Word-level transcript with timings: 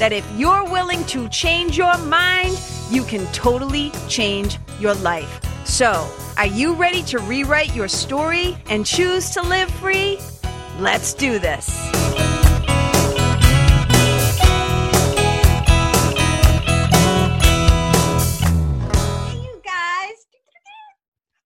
that 0.00 0.12
if 0.14 0.24
you're 0.34 0.64
willing 0.64 1.04
to 1.04 1.28
change 1.28 1.76
your 1.76 1.96
mind, 1.98 2.58
you 2.88 3.04
can 3.04 3.30
totally 3.32 3.92
change 4.08 4.56
your 4.78 4.94
life. 4.94 5.40
So, 5.66 6.10
are 6.38 6.46
you 6.46 6.72
ready 6.72 7.02
to 7.02 7.18
rewrite 7.18 7.76
your 7.76 7.86
story 7.86 8.56
and 8.70 8.86
choose 8.86 9.28
to 9.32 9.42
live 9.42 9.70
free? 9.72 10.18
Let's 10.78 11.12
do 11.12 11.38
this. 11.38 11.68
Hey, 19.28 19.36
you 19.36 19.60
guys. 19.62 20.16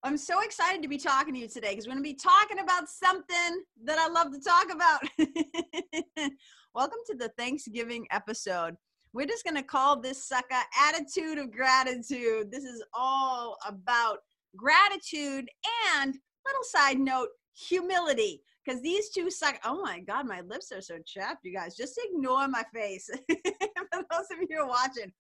I'm 0.05 0.17
so 0.17 0.43
excited 0.43 0.81
to 0.83 0.89
be 0.89 0.99
talking 0.99 1.35
to 1.35 1.41
you 1.41 1.49
today 1.49 1.71
because 1.71 1.89
we're 1.89 1.95
going 1.95 2.05
to 2.05 2.09
be 2.09 2.15
talking 2.15 2.61
about 2.61 2.89
something 2.89 3.65
that 3.83 3.99
I 3.99 4.07
love 4.07 4.31
to 4.33 4.39
talk 4.39 4.71
about. 4.73 6.31
Welcome 6.75 6.99
to 7.07 7.15
the 7.15 7.29
Thanksgiving 7.39 8.05
episode. 8.11 8.75
We're 9.13 9.29
just 9.29 9.45
going 9.45 9.55
to 9.55 9.63
call 9.63 10.01
this 10.01 10.27
sucker 10.27 10.57
Attitude 10.89 11.39
of 11.39 11.53
Gratitude. 11.53 12.51
This 12.51 12.65
is 12.65 12.83
all 12.93 13.57
about 13.65 14.19
gratitude 14.57 15.49
and, 15.95 16.19
little 16.45 16.65
side 16.65 16.99
note, 16.99 17.29
humility. 17.55 18.43
Because 18.65 18.83
these 18.83 19.11
two 19.11 19.31
suck. 19.31 19.61
Oh 19.65 19.81
my 19.83 20.01
God, 20.01 20.27
my 20.27 20.41
lips 20.41 20.73
are 20.73 20.81
so 20.81 20.97
chapped, 21.07 21.45
you 21.45 21.55
guys. 21.55 21.77
Just 21.77 21.97
ignore 22.11 22.49
my 22.49 22.65
face. 22.75 23.09
For 23.31 24.03
those 24.11 24.27
of 24.33 24.39
you 24.41 24.57
who 24.57 24.63
are 24.65 24.69
watching, 24.69 25.13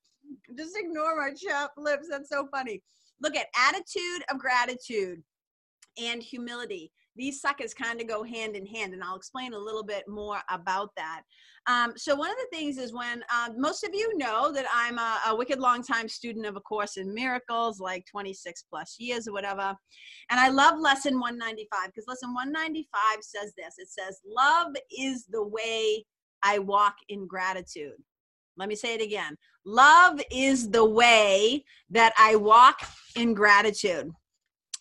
just 0.58 0.76
ignore 0.76 1.16
my 1.16 1.34
chapped 1.34 1.78
lips. 1.78 2.08
That's 2.10 2.30
so 2.30 2.48
funny. 2.50 2.82
Look 3.22 3.36
at 3.36 3.46
attitude 3.56 4.24
of 4.28 4.40
gratitude 4.40 5.22
and 6.02 6.20
humility 6.20 6.90
these 7.16 7.40
suckers 7.40 7.74
kind 7.74 8.00
of 8.00 8.08
go 8.08 8.22
hand 8.22 8.56
in 8.56 8.66
hand 8.66 8.92
and 8.92 9.02
i'll 9.02 9.16
explain 9.16 9.52
a 9.52 9.58
little 9.58 9.84
bit 9.84 10.04
more 10.08 10.38
about 10.50 10.90
that 10.96 11.22
um, 11.66 11.94
so 11.96 12.14
one 12.14 12.30
of 12.30 12.36
the 12.36 12.56
things 12.56 12.76
is 12.76 12.92
when 12.92 13.22
uh, 13.32 13.48
most 13.56 13.84
of 13.84 13.94
you 13.94 14.16
know 14.16 14.52
that 14.52 14.66
i'm 14.72 14.98
a, 14.98 15.20
a 15.28 15.36
wicked 15.36 15.58
long 15.58 15.82
time 15.82 16.08
student 16.08 16.46
of 16.46 16.56
a 16.56 16.60
course 16.60 16.96
in 16.96 17.12
miracles 17.14 17.80
like 17.80 18.04
26 18.10 18.64
plus 18.70 18.96
years 18.98 19.28
or 19.28 19.32
whatever 19.32 19.74
and 20.30 20.40
i 20.40 20.48
love 20.48 20.78
lesson 20.78 21.20
195 21.20 21.86
because 21.86 22.04
lesson 22.08 22.32
195 22.34 23.22
says 23.22 23.52
this 23.56 23.74
it 23.78 23.88
says 23.88 24.20
love 24.26 24.72
is 24.98 25.26
the 25.30 25.44
way 25.44 26.04
i 26.42 26.58
walk 26.58 26.94
in 27.08 27.26
gratitude 27.26 27.96
let 28.56 28.68
me 28.68 28.74
say 28.74 28.94
it 28.94 29.02
again. 29.02 29.36
Love 29.64 30.20
is 30.30 30.70
the 30.70 30.84
way 30.84 31.64
that 31.90 32.12
I 32.18 32.36
walk 32.36 32.80
in 33.16 33.34
gratitude. 33.34 34.10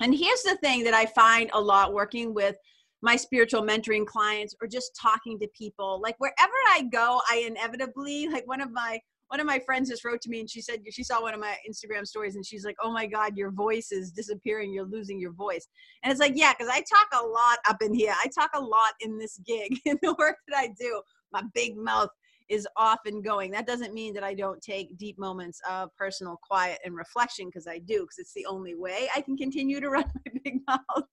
And 0.02 0.14
here's 0.14 0.44
the 0.44 0.58
thing 0.58 0.84
that 0.84 0.94
I 0.94 1.06
find 1.06 1.50
a 1.54 1.62
lot 1.62 1.94
working 1.94 2.34
with 2.34 2.56
my 3.02 3.16
spiritual 3.18 3.62
mentoring 3.62 4.06
clients 4.06 4.56
or 4.62 4.68
just 4.68 4.98
talking 5.00 5.38
to 5.40 5.48
people. 5.56 6.00
Like 6.02 6.16
wherever 6.20 6.54
I 6.70 6.84
go, 6.92 7.20
I 7.30 7.46
inevitably, 7.48 8.30
like 8.30 8.48
one 8.48 8.62
of 8.62 8.72
my 8.72 9.00
one 9.28 9.40
of 9.40 9.48
my 9.48 9.58
friends 9.58 9.90
just 9.90 10.06
wrote 10.06 10.22
to 10.22 10.30
me 10.30 10.42
and 10.42 10.50
she 10.50 10.62
said 10.62 10.82
she 10.92 11.04
saw 11.04 11.20
one 11.20 11.34
of 11.34 11.40
my 11.40 11.56
Instagram 11.68 12.06
stories 12.06 12.36
and 12.36 12.46
she's 12.46 12.64
like, 12.64 12.76
"Oh 12.82 12.92
my 12.92 13.08
god, 13.08 13.36
your 13.36 13.50
voice 13.52 13.92
is 13.92 14.12
disappearing. 14.12 14.72
You're 14.72 14.86
losing 14.86 15.20
your 15.20 15.34
voice." 15.34 15.68
And 16.04 16.12
it's 16.12 16.20
like, 16.20 16.34
"Yeah, 16.36 16.54
cuz 16.54 16.68
I 16.70 16.82
talk 16.82 17.08
a 17.14 17.26
lot 17.26 17.58
up 17.68 17.82
in 17.82 17.94
here. 17.94 18.14
I 18.18 18.28
talk 18.28 18.52
a 18.54 18.62
lot 18.62 18.94
in 19.00 19.18
this 19.18 19.40
gig 19.46 19.80
in 19.86 19.98
the 20.02 20.14
work 20.20 20.38
that 20.48 20.58
I 20.58 20.68
do. 20.80 21.02
My 21.32 21.42
big 21.54 21.76
mouth 21.76 22.10
is 22.50 22.68
often 22.78 23.22
going. 23.22 23.52
That 23.52 23.68
doesn't 23.68 23.94
mean 23.94 24.14
that 24.14 24.24
I 24.24 24.34
don't 24.34 24.62
take 24.62 24.98
deep 24.98 25.18
moments 25.18 25.60
of 25.70 25.90
personal 25.96 26.38
quiet 26.42 26.80
and 26.86 26.96
reflection 26.96 27.48
because 27.48 27.68
I 27.68 27.80
do, 27.80 28.02
because 28.02 28.18
it's 28.20 28.34
the 28.34 28.46
only 28.46 28.76
way 28.76 29.10
I 29.16 29.22
can 29.22 29.38
continue 29.38 29.80
to 29.80 29.90
run 29.92 30.06
my 30.26 30.40
big 30.44 30.60
mouth. 30.68 31.06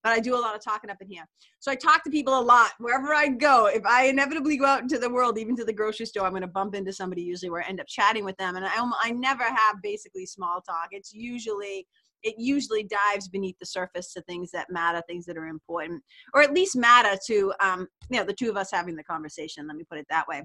but 0.02 0.12
I 0.12 0.20
do 0.20 0.34
a 0.34 0.41
lot 0.41 0.54
of 0.54 0.64
talking 0.64 0.91
up 0.91 1.00
in 1.00 1.08
here. 1.08 1.26
So 1.58 1.70
I 1.70 1.74
talk 1.74 2.02
to 2.04 2.10
people 2.10 2.38
a 2.38 2.41
lot 2.41 2.70
wherever 2.78 3.14
I 3.14 3.28
go. 3.28 3.66
If 3.66 3.84
I 3.84 4.04
inevitably 4.04 4.56
go 4.56 4.64
out 4.64 4.82
into 4.82 4.98
the 4.98 5.10
world, 5.10 5.38
even 5.38 5.56
to 5.56 5.64
the 5.64 5.72
grocery 5.72 6.06
store, 6.06 6.24
I'm 6.24 6.32
going 6.32 6.42
to 6.42 6.48
bump 6.48 6.74
into 6.74 6.92
somebody 6.92 7.22
usually 7.22 7.50
where 7.50 7.62
I 7.62 7.68
end 7.68 7.80
up 7.80 7.86
chatting 7.86 8.24
with 8.24 8.36
them. 8.38 8.56
And 8.56 8.64
I, 8.64 8.70
I 9.02 9.10
never 9.10 9.44
have 9.44 9.82
basically 9.82 10.26
small 10.26 10.60
talk. 10.62 10.88
It's 10.92 11.12
usually 11.12 11.86
it 12.22 12.34
usually 12.38 12.84
dives 12.84 13.28
beneath 13.28 13.56
the 13.58 13.66
surface 13.66 14.12
to 14.12 14.22
things 14.22 14.50
that 14.53 14.70
matter, 14.70 15.03
things 15.06 15.26
that 15.26 15.36
are 15.36 15.47
important, 15.47 16.03
or 16.34 16.42
at 16.42 16.54
least 16.54 16.76
matter 16.76 17.19
to 17.26 17.53
um, 17.60 17.86
you 18.10 18.19
know 18.19 18.25
the 18.25 18.32
two 18.32 18.50
of 18.50 18.56
us 18.56 18.70
having 18.72 18.97
the 18.97 19.04
conversation. 19.04 19.66
Let 19.66 19.76
me 19.76 19.84
put 19.88 19.98
it 19.98 20.06
that 20.10 20.28
way. 20.28 20.42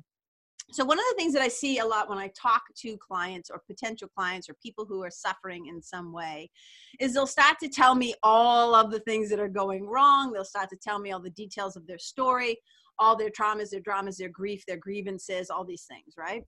So 0.71 0.83
one 0.83 0.97
of 0.97 1.05
the 1.11 1.15
things 1.17 1.33
that 1.33 1.43
I 1.43 1.47
see 1.47 1.77
a 1.77 1.85
lot 1.85 2.09
when 2.09 2.17
I 2.17 2.31
talk 2.35 2.63
to 2.77 2.97
clients 2.97 3.51
or 3.51 3.61
potential 3.67 4.07
clients 4.07 4.49
or 4.49 4.55
people 4.63 4.85
who 4.85 5.03
are 5.03 5.11
suffering 5.11 5.67
in 5.67 5.81
some 5.81 6.11
way 6.11 6.49
is 6.99 7.13
they'll 7.13 7.27
start 7.27 7.59
to 7.59 7.69
tell 7.69 7.93
me 7.93 8.15
all 8.23 8.73
of 8.73 8.89
the 8.89 8.99
things 9.01 9.29
that 9.29 9.39
are 9.39 9.47
going 9.47 9.85
wrong. 9.85 10.31
They'll 10.31 10.43
start 10.43 10.69
to 10.69 10.77
tell 10.77 10.97
me 10.97 11.11
all 11.11 11.19
the 11.19 11.29
details 11.29 11.75
of 11.75 11.85
their 11.85 11.99
story, 11.99 12.57
all 12.97 13.15
their 13.15 13.29
traumas, 13.29 13.69
their 13.69 13.79
dramas, 13.79 14.17
their 14.17 14.29
grief, 14.29 14.65
their 14.65 14.77
grievances, 14.77 15.51
all 15.51 15.65
these 15.65 15.85
things, 15.85 16.15
right? 16.17 16.43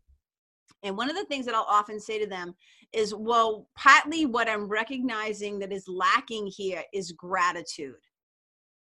And 0.83 0.97
one 0.97 1.09
of 1.09 1.15
the 1.15 1.25
things 1.25 1.45
that 1.45 1.55
I'll 1.55 1.67
often 1.69 1.99
say 1.99 2.19
to 2.19 2.27
them 2.27 2.53
is, 2.93 3.13
well, 3.13 3.67
partly 3.75 4.25
what 4.25 4.49
I'm 4.49 4.67
recognizing 4.67 5.59
that 5.59 5.73
is 5.73 5.87
lacking 5.87 6.47
here 6.47 6.83
is 6.93 7.11
gratitude. 7.11 7.95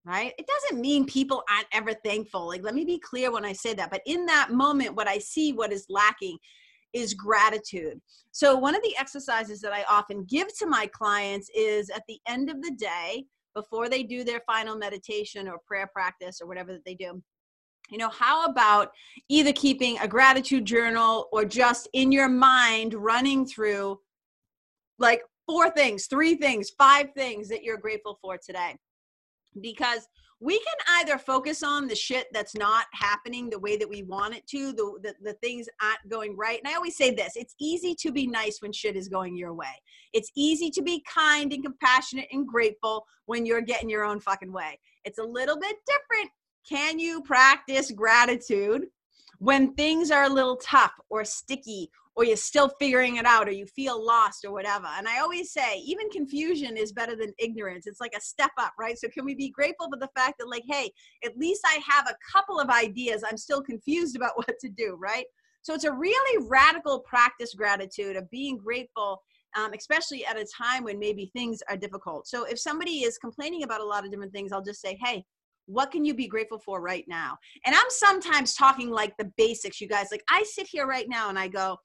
Right? 0.04 0.34
It 0.40 0.48
doesn't 0.48 0.82
mean 0.82 1.06
people 1.06 1.44
aren't 1.48 1.68
ever 1.74 1.94
thankful. 2.04 2.48
Like, 2.48 2.64
let 2.64 2.74
me 2.74 2.86
be 2.86 2.98
clear 2.98 3.32
when 3.32 3.46
I 3.46 3.54
say 3.54 3.76
that. 3.76 3.92
But 3.92 4.02
in 4.08 4.26
that 4.26 4.50
moment, 4.52 4.96
what 4.96 5.08
I 5.08 5.20
see 5.20 5.54
what 5.54 5.72
is 5.72 5.86
lacking 5.90 6.38
is 6.94 7.14
gratitude. 7.14 8.02
So, 8.32 8.56
one 8.56 8.76
of 8.76 8.82
the 8.82 8.98
exercises 8.98 9.62
that 9.62 9.74
I 9.74 9.84
often 9.90 10.26
give 10.28 10.48
to 10.58 10.66
my 10.66 10.88
clients 10.88 11.52
is 11.56 11.92
at 11.92 12.02
the 12.08 12.20
end 12.28 12.50
of 12.50 12.64
the 12.64 12.72
day, 12.72 13.26
before 13.54 13.90
they 13.90 14.04
do 14.04 14.24
their 14.24 14.42
final 14.46 14.78
meditation 14.78 15.48
or 15.48 15.58
prayer 15.66 15.90
practice 15.94 16.40
or 16.42 16.48
whatever 16.48 16.74
that 16.74 16.86
they 16.86 16.96
do, 16.96 17.22
you 17.92 17.98
know 17.98 18.10
how 18.10 18.46
about 18.46 18.92
either 19.30 19.52
keeping 19.54 20.00
a 20.00 20.08
gratitude 20.08 20.66
journal 20.66 21.28
or 21.32 21.46
just 21.46 21.90
in 21.94 22.12
your 22.12 22.30
mind 22.30 22.94
running 22.94 23.46
through 23.46 24.00
like 24.98 25.22
four 25.46 25.70
things 25.70 26.08
three 26.08 26.36
things 26.36 26.72
five 26.78 27.08
things 27.16 27.50
that 27.50 27.64
you're 27.64 27.78
grateful 27.78 28.18
for 28.22 28.38
today? 28.38 28.76
Because 29.60 30.08
we 30.40 30.58
can 30.58 31.00
either 31.02 31.20
focus 31.20 31.62
on 31.62 31.88
the 31.88 31.96
shit 31.96 32.26
that's 32.34 32.56
not 32.56 32.86
happening 32.94 33.48
the 33.48 33.60
way 33.60 33.78
that 33.78 33.88
we 33.88 34.02
want 34.02 34.34
it 34.34 34.48
to 34.48 34.74
the, 34.74 34.98
the, 35.04 35.14
the 35.22 35.34
things 35.36 35.68
aren't 35.82 36.10
going 36.10 36.36
right. 36.36 36.60
And 36.64 36.72
i 36.72 36.76
always 36.76 36.98
say 36.98 37.14
this 37.14 37.34
it's 37.36 37.54
easy 37.60 37.94
to 37.96 38.12
be 38.12 38.26
nice 38.26 38.60
when 38.62 38.72
shit 38.72 38.96
is 38.96 39.10
going 39.10 39.38
your 39.38 39.54
way. 39.54 39.74
It's 40.14 40.32
easy 40.36 40.72
to 40.72 40.82
be 40.82 41.04
kind 41.14 41.52
and 41.52 41.64
compassionate 41.64 42.28
and 42.32 42.48
grateful 42.48 43.06
when 43.26 43.46
you're 43.46 43.62
getting 43.62 43.90
your 43.90 44.04
own 44.06 44.20
fucking 44.22 44.52
way. 44.52 44.80
It's 45.04 45.20
a 45.20 45.24
little 45.24 45.60
bit 45.60 45.76
different 45.86 46.32
can 46.68 47.00
you 47.00 47.22
practice 47.22 47.92
gratitude 47.92 48.88
when 49.40 49.74
things 49.74 50.12
are 50.12 50.24
a 50.24 50.30
little 50.30 50.58
tough 50.58 50.94
or 51.10 51.26
sticky 51.26 51.90
or 52.16 52.26
you're 52.26 52.36
still 52.36 52.70
figuring 52.78 53.16
it 53.16 53.26
out 53.26 53.48
or 53.48 53.52
you 53.52 53.66
feel 53.66 54.06
lost 54.06 54.46
or 54.46 54.52
whatever? 54.52 54.88
And 54.98 55.08
I 55.08 55.20
always 55.20 55.52
say, 55.52 55.78
even 55.80 56.10
confusion 56.10 56.78
is 56.78 56.92
better 56.92 57.16
than 57.16 57.34
ignorance. 57.40 57.88
It's 57.88 58.02
like 58.02 58.14
a 58.16 58.22
step 58.22 58.52
up, 58.58 58.74
right? 58.78 58.98
So, 58.98 59.08
can 59.08 59.26
we 59.26 59.34
be 59.34 59.50
grateful 59.50 59.88
for 59.90 59.98
the 59.98 60.10
fact 60.16 60.36
that, 60.40 60.50
like, 60.50 60.64
hey, 60.68 60.92
at 61.24 61.38
least 61.38 61.62
I 61.66 61.80
have 61.88 62.08
a 62.08 62.16
couple 62.32 62.60
of 62.60 62.70
ideas. 62.70 63.24
I'm 63.28 63.38
still 63.38 63.62
confused 63.62 64.16
about 64.16 64.34
what 64.38 64.60
to 64.60 64.70
do, 64.70 64.98
right? 65.00 65.26
So, 65.62 65.74
it's 65.74 65.86
a 65.86 65.92
really 65.92 66.48
radical 66.50 67.00
practice 67.00 67.54
gratitude 67.54 68.16
of 68.16 68.30
being 68.30 68.58
grateful 68.58 69.22
um, 69.58 69.72
especially 69.78 70.26
at 70.26 70.38
a 70.38 70.46
time 70.46 70.84
when 70.84 71.00
maybe 71.00 71.30
things 71.34 71.62
are 71.70 71.78
difficult. 71.78 72.28
So 72.28 72.46
if 72.46 72.60
somebody 72.60 73.04
is 73.04 73.18
complaining 73.18 73.64
about 73.64 73.82
a 73.82 73.86
lot 73.86 74.06
of 74.06 74.12
different 74.12 74.32
things, 74.32 74.52
I'll 74.52 74.64
just 74.64 74.82
say, 74.82 74.98
hey, 75.04 75.26
what 75.72 75.92
can 75.92 76.04
you 76.04 76.14
be 76.14 76.28
grateful 76.28 76.60
for 76.60 76.82
right 76.82 77.06
now? 77.08 77.38
And 77.66 77.74
I'm 77.74 77.90
sometimes 77.90 78.54
talking 78.54 78.90
like 78.90 79.16
the 79.18 79.32
basics, 79.38 79.80
you 79.80 79.88
guys. 79.88 80.08
Like 80.12 80.24
I 80.30 80.44
sit 80.44 80.68
here 80.68 80.86
right 80.86 81.08
now 81.08 81.30
and 81.30 81.40
I 81.40 81.48
go, 81.48 81.78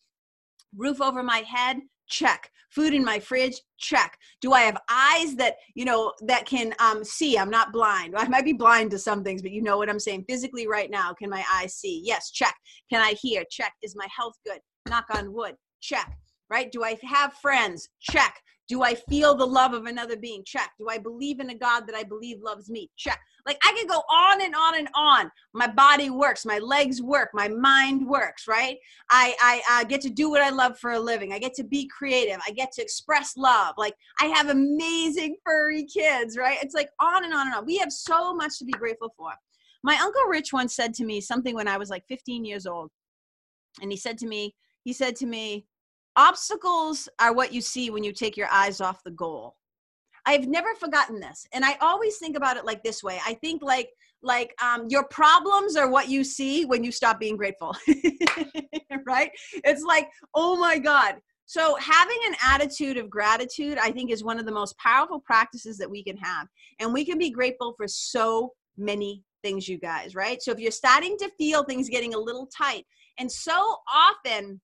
roof 0.77 1.01
over 1.01 1.23
my 1.23 1.39
head, 1.39 1.79
check. 2.09 2.51
Food 2.71 2.95
in 2.95 3.05
my 3.05 3.19
fridge 3.21 3.61
check. 3.79 4.19
Do 4.41 4.53
i 4.53 4.63
have 4.63 4.77
eyes 4.91 5.37
that 5.37 5.55
you 5.75 5.85
know 5.85 6.13
that 6.23 6.47
can 6.47 6.75
um, 6.79 7.05
see? 7.05 7.39
I'm 7.39 7.51
not 7.51 7.73
blind. 7.73 8.15
I 8.17 8.27
might 8.29 8.45
be 8.45 8.53
blind 8.53 8.91
to 8.91 8.99
some 8.99 9.23
things 9.23 9.41
but 9.41 9.53
you 9.53 9.63
know 9.63 9.79
what 9.79 9.89
i'm 9.89 10.01
saying. 10.01 10.25
Physically 10.29 10.67
right 10.67 10.91
now 10.91 11.15
can 11.15 11.31
my 11.31 11.45
eyes 11.53 11.75
see? 11.75 12.03
Yes 12.05 12.31
check. 12.31 12.55
Can 12.91 13.01
i 13.01 13.13
hear? 13.13 13.45
Check. 13.51 13.73
Is 13.83 13.97
my 13.97 14.09
health 14.15 14.35
good? 14.45 14.59
Knock 14.89 15.07
on 15.15 15.33
wood. 15.33 15.55
Check. 15.81 16.13
Right? 16.51 16.71
Do 16.71 16.83
i 16.83 16.99
have 17.03 17.35
friends? 17.35 17.89
Check. 18.01 18.35
Do 18.69 18.83
i 18.83 18.95
feel 19.09 19.37
the 19.37 19.47
love 19.47 19.73
of 19.73 19.87
another 19.87 20.17
being? 20.17 20.43
Check. 20.45 20.71
Do 20.79 20.89
i 20.91 20.99
believe 20.99 21.41
in 21.41 21.51
a 21.51 21.59
god 21.59 21.87
that 21.87 21.97
i 21.97 22.03
believe 22.03 22.43
loves 22.43 22.69
me? 22.69 22.91
Check 22.97 23.21
Like 23.47 23.59
I 23.63 23.73
could 23.79 23.89
go 23.89 24.03
on 24.11 24.43
and 24.43 24.55
on 24.55 24.77
and 24.77 24.89
on. 24.95 25.31
My 25.55 25.69
body 25.69 26.11
works, 26.11 26.45
my 26.45 26.59
legs 26.59 27.01
work, 27.01 27.31
my 27.33 27.49
mind 27.49 28.07
works, 28.07 28.49
right? 28.49 28.77
I, 29.09 29.35
I, 29.41 29.63
I 29.71 29.85
get 29.85 30.01
to 30.03 30.11
do 30.11 30.29
what 30.29 30.43
I 30.43 30.51
love 30.51 30.79
for 30.79 30.93
a 30.93 31.01
living. 31.01 31.33
I 31.33 31.39
get 31.39 31.55
to 31.55 31.65
be 31.65 31.87
creative. 31.87 32.41
I 32.47 32.51
get 32.51 32.73
to 32.73 32.83
express 32.83 33.37
love. 33.37 33.75
Like 33.79 33.95
I 34.21 34.27
have 34.27 34.49
amazing 34.49 35.37
furry 35.45 35.85
kids, 35.85 36.37
right? 36.37 36.59
It's 36.61 36.75
like 36.75 36.91
on 37.01 37.25
and 37.25 37.33
on 37.33 37.47
and 37.47 37.57
on. 37.57 37.67
We 37.67 37.79
have 37.79 37.93
so 37.93 38.35
much 38.35 38.59
to 38.59 38.65
be 38.65 38.73
grateful 38.73 39.15
for. 39.17 39.31
My 39.85 39.97
uncle 40.03 40.25
Rich 40.29 40.53
once 40.53 40.75
said 40.75 40.93
to 40.95 41.05
me 41.05 41.21
something 41.21 41.55
when 41.55 41.69
I 41.69 41.79
was 41.79 41.91
like 41.91 42.05
15 42.09 42.45
years 42.45 42.67
old. 42.67 42.91
And 43.81 43.93
he 43.93 43.97
said 43.97 44.19
to 44.19 44.27
me, 44.27 44.55
he 44.83 44.93
said 44.93 45.15
to 45.17 45.27
me, 45.27 45.67
obstacles 46.17 47.09
are 47.21 47.33
what 47.33 47.53
you 47.53 47.61
see 47.61 47.91
when 47.91 48.03
you 48.03 48.13
take 48.13 48.37
your 48.37 48.49
eyes 48.49 48.81
off 48.81 49.05
the 49.05 49.11
goal. 49.13 49.55
I've 50.27 50.49
never 50.49 50.75
forgotten 50.75 51.21
this. 51.21 51.47
And 51.53 51.65
I 51.65 51.77
always 51.81 52.19
think 52.19 52.37
about 52.37 52.57
it 52.57 52.65
like 52.65 52.83
this 52.83 53.03
way. 53.03 53.21
I 53.25 53.35
think 53.35 53.63
like 53.63 53.91
like 54.23 54.55
um, 54.63 54.87
your 54.89 55.05
problems 55.05 55.77
are 55.77 55.89
what 55.89 56.09
you 56.09 56.25
see 56.25 56.65
when 56.65 56.83
you 56.83 56.91
stop 56.91 57.21
being 57.21 57.37
grateful. 57.37 57.77
right? 59.07 59.31
It's 59.53 59.83
like, 59.83 60.09
oh 60.35 60.57
my 60.57 60.79
God. 60.79 61.17
So 61.47 61.77
having 61.77 62.19
an 62.27 62.35
attitude 62.45 62.97
of 62.97 63.09
gratitude, 63.09 63.79
I 63.81 63.93
think, 63.93 64.11
is 64.11 64.25
one 64.25 64.41
of 64.41 64.47
the 64.47 64.53
most 64.53 64.77
powerful 64.79 65.21
practices 65.21 65.79
that 65.79 65.89
we 65.89 66.03
can 66.03 66.17
have. 66.17 66.49
And 66.81 66.93
we 66.93 67.05
can 67.05 67.19
be 67.19 67.31
grateful 67.31 67.75
for 67.77 67.87
so 67.87 68.53
many 68.77 69.23
things, 69.45 69.69
you 69.69 69.79
guys, 69.79 70.17
right? 70.17 70.43
So 70.43 70.51
if 70.51 70.59
you're 70.59 70.73
starting 70.73 71.17
to 71.19 71.31
feel 71.39 71.63
things 71.63 71.89
getting 71.89 72.15
a 72.15 72.19
little 72.19 72.49
tight, 72.49 72.85
and 73.19 73.31
so 73.31 73.77
often 73.95 74.61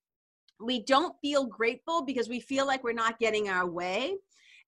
we 0.60 0.82
don't 0.84 1.14
feel 1.22 1.46
grateful 1.46 2.04
because 2.04 2.28
we 2.28 2.40
feel 2.40 2.66
like 2.66 2.82
we're 2.82 2.92
not 2.92 3.18
getting 3.20 3.48
our 3.48 3.68
way 3.68 4.16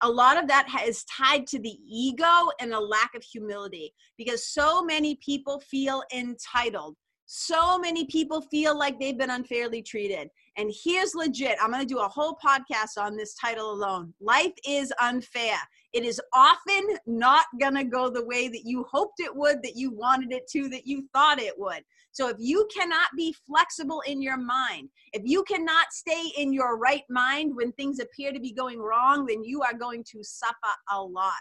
a 0.04 0.10
lot 0.10 0.36
of 0.36 0.46
that 0.48 0.68
is 0.86 1.04
tied 1.04 1.46
to 1.46 1.58
the 1.58 1.78
ego 1.88 2.50
and 2.60 2.74
a 2.74 2.78
lack 2.78 3.14
of 3.14 3.24
humility 3.24 3.92
because 4.18 4.46
so 4.46 4.84
many 4.84 5.16
people 5.16 5.60
feel 5.60 6.02
entitled. 6.14 6.94
So 7.24 7.78
many 7.78 8.04
people 8.04 8.42
feel 8.42 8.78
like 8.78 9.00
they've 9.00 9.16
been 9.16 9.30
unfairly 9.30 9.80
treated. 9.80 10.28
And 10.58 10.70
here's 10.84 11.14
legit 11.14 11.56
i'm 11.60 11.70
going 11.70 11.80
to 11.80 11.94
do 11.94 12.00
a 12.00 12.08
whole 12.08 12.36
podcast 12.44 12.98
on 12.98 13.16
this 13.16 13.34
title 13.34 13.72
alone. 13.72 14.12
Life 14.20 14.52
is 14.68 14.92
unfair. 15.00 15.56
It 15.94 16.04
is 16.04 16.20
often 16.34 16.98
not 17.06 17.46
going 17.58 17.74
to 17.76 17.84
go 17.84 18.10
the 18.10 18.26
way 18.26 18.48
that 18.48 18.64
you 18.64 18.84
hoped 18.92 19.20
it 19.20 19.34
would 19.34 19.62
that 19.62 19.74
you 19.74 19.90
wanted 19.90 20.32
it 20.32 20.46
to 20.48 20.68
that 20.68 20.86
you 20.86 21.08
thought 21.14 21.40
it 21.40 21.54
would 21.56 21.82
so 22.14 22.28
if 22.28 22.36
you 22.38 22.68
cannot 22.72 23.08
be 23.16 23.34
flexible 23.44 24.00
in 24.06 24.22
your 24.22 24.36
mind, 24.36 24.88
if 25.12 25.22
you 25.24 25.42
cannot 25.42 25.92
stay 25.92 26.30
in 26.38 26.52
your 26.52 26.78
right 26.78 27.02
mind 27.10 27.56
when 27.56 27.72
things 27.72 27.98
appear 27.98 28.32
to 28.32 28.38
be 28.38 28.52
going 28.52 28.78
wrong, 28.78 29.26
then 29.26 29.42
you 29.42 29.62
are 29.62 29.74
going 29.74 30.04
to 30.12 30.22
suffer 30.22 30.54
a 30.92 31.02
lot. 31.02 31.32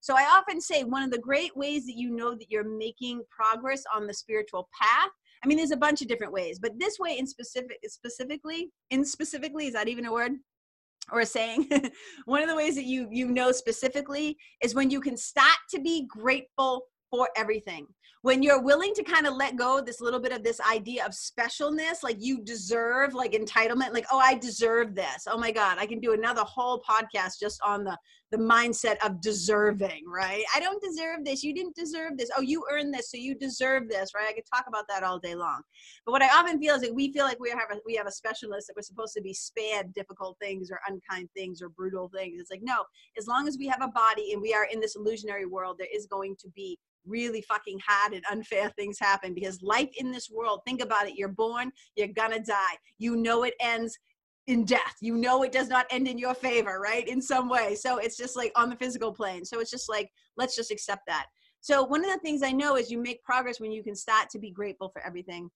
So 0.00 0.16
I 0.16 0.22
often 0.22 0.62
say 0.62 0.82
one 0.82 1.02
of 1.02 1.10
the 1.10 1.18
great 1.18 1.54
ways 1.54 1.84
that 1.84 1.96
you 1.96 2.10
know 2.10 2.34
that 2.34 2.50
you're 2.50 2.64
making 2.64 3.22
progress 3.28 3.84
on 3.94 4.06
the 4.06 4.14
spiritual 4.14 4.66
path. 4.80 5.10
I 5.44 5.46
mean, 5.46 5.58
there's 5.58 5.72
a 5.72 5.76
bunch 5.76 6.00
of 6.00 6.08
different 6.08 6.32
ways, 6.32 6.58
but 6.58 6.72
this 6.78 6.98
way 6.98 7.18
in 7.18 7.26
specific, 7.26 7.78
specifically, 7.86 8.70
in 8.90 9.04
specifically, 9.04 9.66
is 9.66 9.74
that 9.74 9.88
even 9.88 10.06
a 10.06 10.12
word? 10.12 10.32
or 11.12 11.20
a 11.20 11.26
saying 11.26 11.68
one 12.24 12.42
of 12.42 12.48
the 12.48 12.56
ways 12.56 12.74
that 12.76 12.84
you 12.84 13.06
you 13.10 13.28
know 13.28 13.52
specifically 13.52 14.38
is 14.62 14.74
when 14.74 14.90
you 14.90 15.02
can 15.02 15.18
start 15.18 15.58
to 15.68 15.78
be 15.78 16.06
grateful 16.08 16.86
for 17.10 17.28
everything. 17.36 17.86
When 18.22 18.42
you're 18.42 18.62
willing 18.62 18.94
to 18.94 19.02
kind 19.02 19.26
of 19.26 19.34
let 19.34 19.56
go 19.56 19.82
this 19.82 20.00
little 20.00 20.20
bit 20.20 20.32
of 20.32 20.42
this 20.42 20.58
idea 20.60 21.04
of 21.04 21.12
specialness 21.12 22.02
like 22.02 22.16
you 22.18 22.42
deserve 22.42 23.12
like 23.12 23.32
entitlement 23.32 23.92
like 23.92 24.06
oh 24.10 24.18
i 24.18 24.34
deserve 24.34 24.94
this. 24.94 25.26
Oh 25.28 25.36
my 25.36 25.50
god 25.50 25.78
i 25.78 25.86
can 25.86 26.00
do 26.00 26.12
another 26.14 26.42
whole 26.42 26.82
podcast 26.88 27.38
just 27.38 27.60
on 27.62 27.84
the 27.84 27.98
the 28.34 28.42
mindset 28.42 28.96
of 29.06 29.20
deserving 29.20 30.02
right? 30.08 30.42
I 30.54 30.58
don't 30.58 30.82
deserve 30.82 31.24
this. 31.24 31.44
You 31.44 31.54
didn't 31.54 31.76
deserve 31.76 32.18
this. 32.18 32.30
Oh 32.36 32.40
you 32.40 32.64
earned 32.68 32.92
this 32.92 33.12
so 33.12 33.16
you 33.16 33.36
deserve 33.36 33.88
this 33.88 34.10
right? 34.12 34.26
I 34.28 34.32
could 34.32 34.42
talk 34.52 34.64
about 34.66 34.86
that 34.88 35.04
all 35.04 35.20
day 35.20 35.36
long. 35.36 35.62
But 36.04 36.12
what 36.12 36.22
i 36.22 36.28
often 36.36 36.58
feel 36.58 36.74
is 36.74 36.82
that 36.82 36.94
we 36.94 37.12
feel 37.12 37.24
like 37.24 37.38
we 37.38 37.50
have 37.50 37.60
a, 37.72 37.76
we 37.86 37.94
have 37.94 38.08
a 38.08 38.12
specialist 38.12 38.66
that 38.66 38.74
we're 38.74 38.82
supposed 38.82 39.14
to 39.14 39.22
be 39.22 39.32
spared 39.32 39.94
difficult 39.94 40.36
things 40.40 40.68
or 40.72 40.80
unkind 40.88 41.28
things 41.36 41.62
or 41.62 41.68
brutal 41.68 42.10
things. 42.12 42.40
It's 42.40 42.50
like 42.50 42.62
no 42.62 42.82
as 43.16 43.28
long 43.28 43.46
as 43.46 43.56
we 43.56 43.68
have 43.68 43.82
a 43.82 43.88
body 43.88 44.32
and 44.32 44.42
we 44.42 44.52
are 44.52 44.66
in 44.72 44.80
this 44.80 44.96
illusionary 44.96 45.46
world 45.46 45.76
there 45.78 45.86
is 45.94 46.06
going 46.06 46.34
to 46.40 46.48
be 46.56 46.76
really 47.06 47.42
fucking 47.42 47.78
hard 47.86 48.14
and 48.14 48.24
unfair 48.30 48.70
things 48.70 48.98
happen 48.98 49.34
because 49.34 49.62
life 49.62 49.90
in 49.98 50.10
this 50.10 50.30
world, 50.30 50.62
think 50.64 50.82
about 50.82 51.06
it, 51.06 51.16
you're 51.16 51.28
born, 51.28 51.70
you're 51.96 52.08
gonna 52.08 52.40
die. 52.40 52.74
You 52.98 53.16
know 53.16 53.44
it 53.44 53.54
ends 53.60 53.98
in 54.46 54.64
death. 54.64 54.96
You 55.00 55.16
know 55.16 55.42
it 55.42 55.52
does 55.52 55.68
not 55.68 55.86
end 55.90 56.06
in 56.06 56.18
your 56.18 56.34
favor, 56.34 56.80
right? 56.80 57.06
In 57.06 57.20
some 57.20 57.48
way. 57.48 57.74
So 57.74 57.98
it's 57.98 58.16
just 58.16 58.36
like 58.36 58.52
on 58.56 58.68
the 58.68 58.76
physical 58.76 59.12
plane. 59.12 59.44
So 59.44 59.60
it's 59.60 59.70
just 59.70 59.88
like, 59.88 60.10
let's 60.36 60.56
just 60.56 60.70
accept 60.70 61.02
that. 61.06 61.26
So 61.60 61.82
one 61.82 62.04
of 62.04 62.10
the 62.10 62.18
things 62.18 62.42
I 62.42 62.52
know 62.52 62.76
is 62.76 62.90
you 62.90 62.98
make 62.98 63.22
progress 63.22 63.58
when 63.58 63.72
you 63.72 63.82
can 63.82 63.96
start 63.96 64.28
to 64.30 64.38
be 64.38 64.50
grateful 64.50 64.90
for 64.90 65.04
everything. 65.04 65.50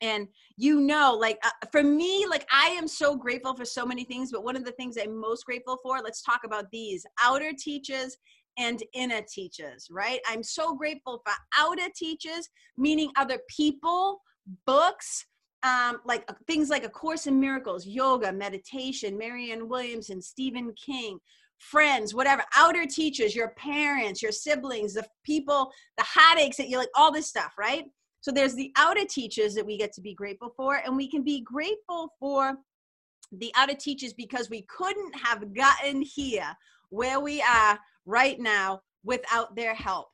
And 0.00 0.28
you 0.56 0.80
know, 0.80 1.16
like 1.18 1.38
uh, 1.44 1.50
for 1.70 1.82
me, 1.82 2.26
like 2.28 2.46
I 2.52 2.68
am 2.68 2.88
so 2.88 3.16
grateful 3.16 3.54
for 3.54 3.64
so 3.64 3.86
many 3.86 4.04
things, 4.04 4.30
but 4.32 4.44
one 4.44 4.56
of 4.56 4.64
the 4.64 4.72
things 4.72 4.96
I'm 4.96 5.18
most 5.20 5.44
grateful 5.44 5.78
for, 5.82 6.00
let's 6.00 6.22
talk 6.22 6.40
about 6.44 6.70
these 6.70 7.04
outer 7.22 7.52
teachers 7.58 8.16
and 8.58 8.82
inner 8.94 9.22
teachers, 9.32 9.88
right? 9.90 10.20
I'm 10.28 10.42
so 10.42 10.74
grateful 10.74 11.22
for 11.24 11.32
outer 11.58 11.88
teachers, 11.96 12.48
meaning 12.76 13.10
other 13.16 13.38
people, 13.48 14.20
books, 14.66 15.24
um, 15.62 16.00
like 16.04 16.24
uh, 16.28 16.34
things 16.46 16.70
like 16.70 16.84
A 16.84 16.88
Course 16.88 17.26
in 17.26 17.38
Miracles, 17.38 17.86
yoga, 17.86 18.32
meditation, 18.32 19.16
Marianne 19.16 19.68
Williamson, 19.68 20.20
Stephen 20.20 20.72
King, 20.74 21.18
friends, 21.58 22.14
whatever, 22.14 22.42
outer 22.56 22.86
teachers, 22.86 23.34
your 23.34 23.50
parents, 23.50 24.22
your 24.22 24.32
siblings, 24.32 24.94
the 24.94 25.06
people, 25.24 25.70
the 25.96 26.04
heartaches 26.04 26.56
that 26.56 26.68
you 26.68 26.78
like, 26.78 26.88
all 26.96 27.12
this 27.12 27.28
stuff, 27.28 27.54
right? 27.58 27.84
So 28.20 28.30
there's 28.30 28.54
the 28.54 28.72
outer 28.76 29.04
teachers 29.04 29.54
that 29.54 29.66
we 29.66 29.76
get 29.78 29.92
to 29.94 30.00
be 30.00 30.14
grateful 30.14 30.52
for, 30.56 30.76
and 30.76 30.96
we 30.96 31.08
can 31.08 31.22
be 31.22 31.40
grateful 31.40 32.12
for 32.18 32.54
the 33.32 33.52
outer 33.56 33.74
teachers 33.74 34.12
because 34.12 34.50
we 34.50 34.62
couldn't 34.62 35.14
have 35.16 35.54
gotten 35.54 36.02
here 36.02 36.56
where 36.90 37.20
we 37.20 37.42
are 37.42 37.78
right 38.04 38.38
now 38.38 38.80
without 39.04 39.56
their 39.56 39.74
help. 39.74 40.08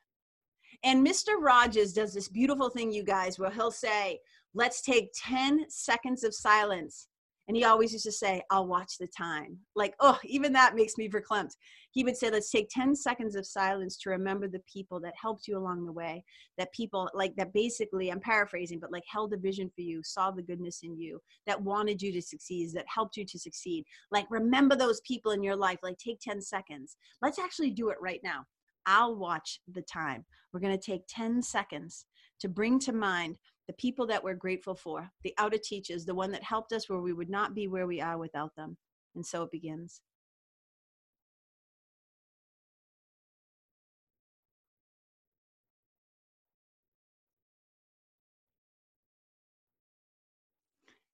And 0.85 1.05
Mr. 1.05 1.41
Rogers 1.41 1.93
does 1.93 2.15
this 2.15 2.29
beautiful 2.29 2.71
thing, 2.71 2.93
you 2.93 3.03
guys, 3.03 3.39
where 3.39 3.51
he'll 3.51 3.73
say, 3.73 4.21
let's 4.55 4.83
take 4.83 5.11
10 5.17 5.67
seconds 5.69 6.25
of 6.25 6.35
silence. 6.35 7.09
And 7.49 7.57
he 7.57 7.65
always 7.65 7.95
used 7.95 8.05
to 8.05 8.13
say, 8.13 8.43
I'll 8.51 8.67
watch 8.67 8.99
the 8.99 9.09
time. 9.09 9.57
Like, 9.75 9.95
oh, 10.01 10.19
even 10.23 10.53
that 10.53 10.75
makes 10.75 10.99
me 10.99 11.09
verklempt. 11.09 11.53
He 11.93 12.05
would 12.05 12.15
say, 12.17 12.31
let's 12.31 12.51
take 12.51 12.69
10 12.69 12.95
seconds 12.95 13.37
of 13.37 13.47
silence 13.47 13.97
to 13.99 14.11
remember 14.11 14.49
the 14.49 14.63
people 14.71 15.01
that 15.01 15.15
helped 15.21 15.49
you 15.49 15.57
along 15.57 15.87
the 15.87 15.93
way. 15.93 16.23
That 16.59 16.75
people, 16.75 17.09
like, 17.15 17.35
that 17.37 17.55
basically, 17.55 18.11
I'm 18.11 18.21
paraphrasing, 18.21 18.81
but 18.81 18.93
like 18.93 19.05
held 19.11 19.33
a 19.33 19.39
vision 19.39 19.71
for 19.75 19.81
you, 19.81 20.03
saw 20.05 20.31
the 20.31 20.43
goodness 20.43 20.81
in 20.83 20.99
you, 20.99 21.23
that 21.47 21.63
wanted 21.63 22.03
you 22.03 22.13
to 22.13 22.21
succeed, 22.21 22.73
that 22.75 22.85
helped 22.87 23.17
you 23.17 23.25
to 23.25 23.39
succeed. 23.39 23.85
Like, 24.11 24.27
remember 24.29 24.77
those 24.77 25.01
people 25.01 25.33
in 25.33 25.43
your 25.43 25.57
life. 25.57 25.79
Like, 25.83 25.97
take 25.97 26.21
10 26.21 26.43
seconds. 26.43 26.99
Let's 27.23 27.39
actually 27.39 27.71
do 27.71 27.89
it 27.89 27.97
right 27.99 28.21
now. 28.23 28.45
I'll 28.85 29.17
watch 29.17 29.61
the 29.73 29.83
time. 29.83 30.27
We're 30.53 30.61
going 30.61 30.79
to 30.79 30.91
take 30.91 31.03
10 31.09 31.43
seconds 31.43 32.05
to 32.41 32.49
bring 32.49 32.79
to 32.81 32.93
mind 32.93 33.37
the 33.69 33.75
people 33.75 34.07
that 34.07 34.25
we're 34.25 34.35
grateful 34.35 34.75
for, 34.75 35.13
the 35.23 35.35
outer 35.39 35.59
teachers, 35.59 36.07
the 36.07 36.15
one 36.15 36.33
that 36.33 36.43
helped 36.43 36.73
us 36.73 36.89
where 36.89 37.01
we 37.01 37.13
would 37.13 37.29
not 37.29 37.55
be 37.55 37.69
where 37.69 37.87
we 37.87 38.01
are 38.01 38.19
without 38.19 38.57
them. 38.57 38.79
And 39.15 39.25
so 39.25 39.43
it 39.43 39.51
begins. 39.53 40.01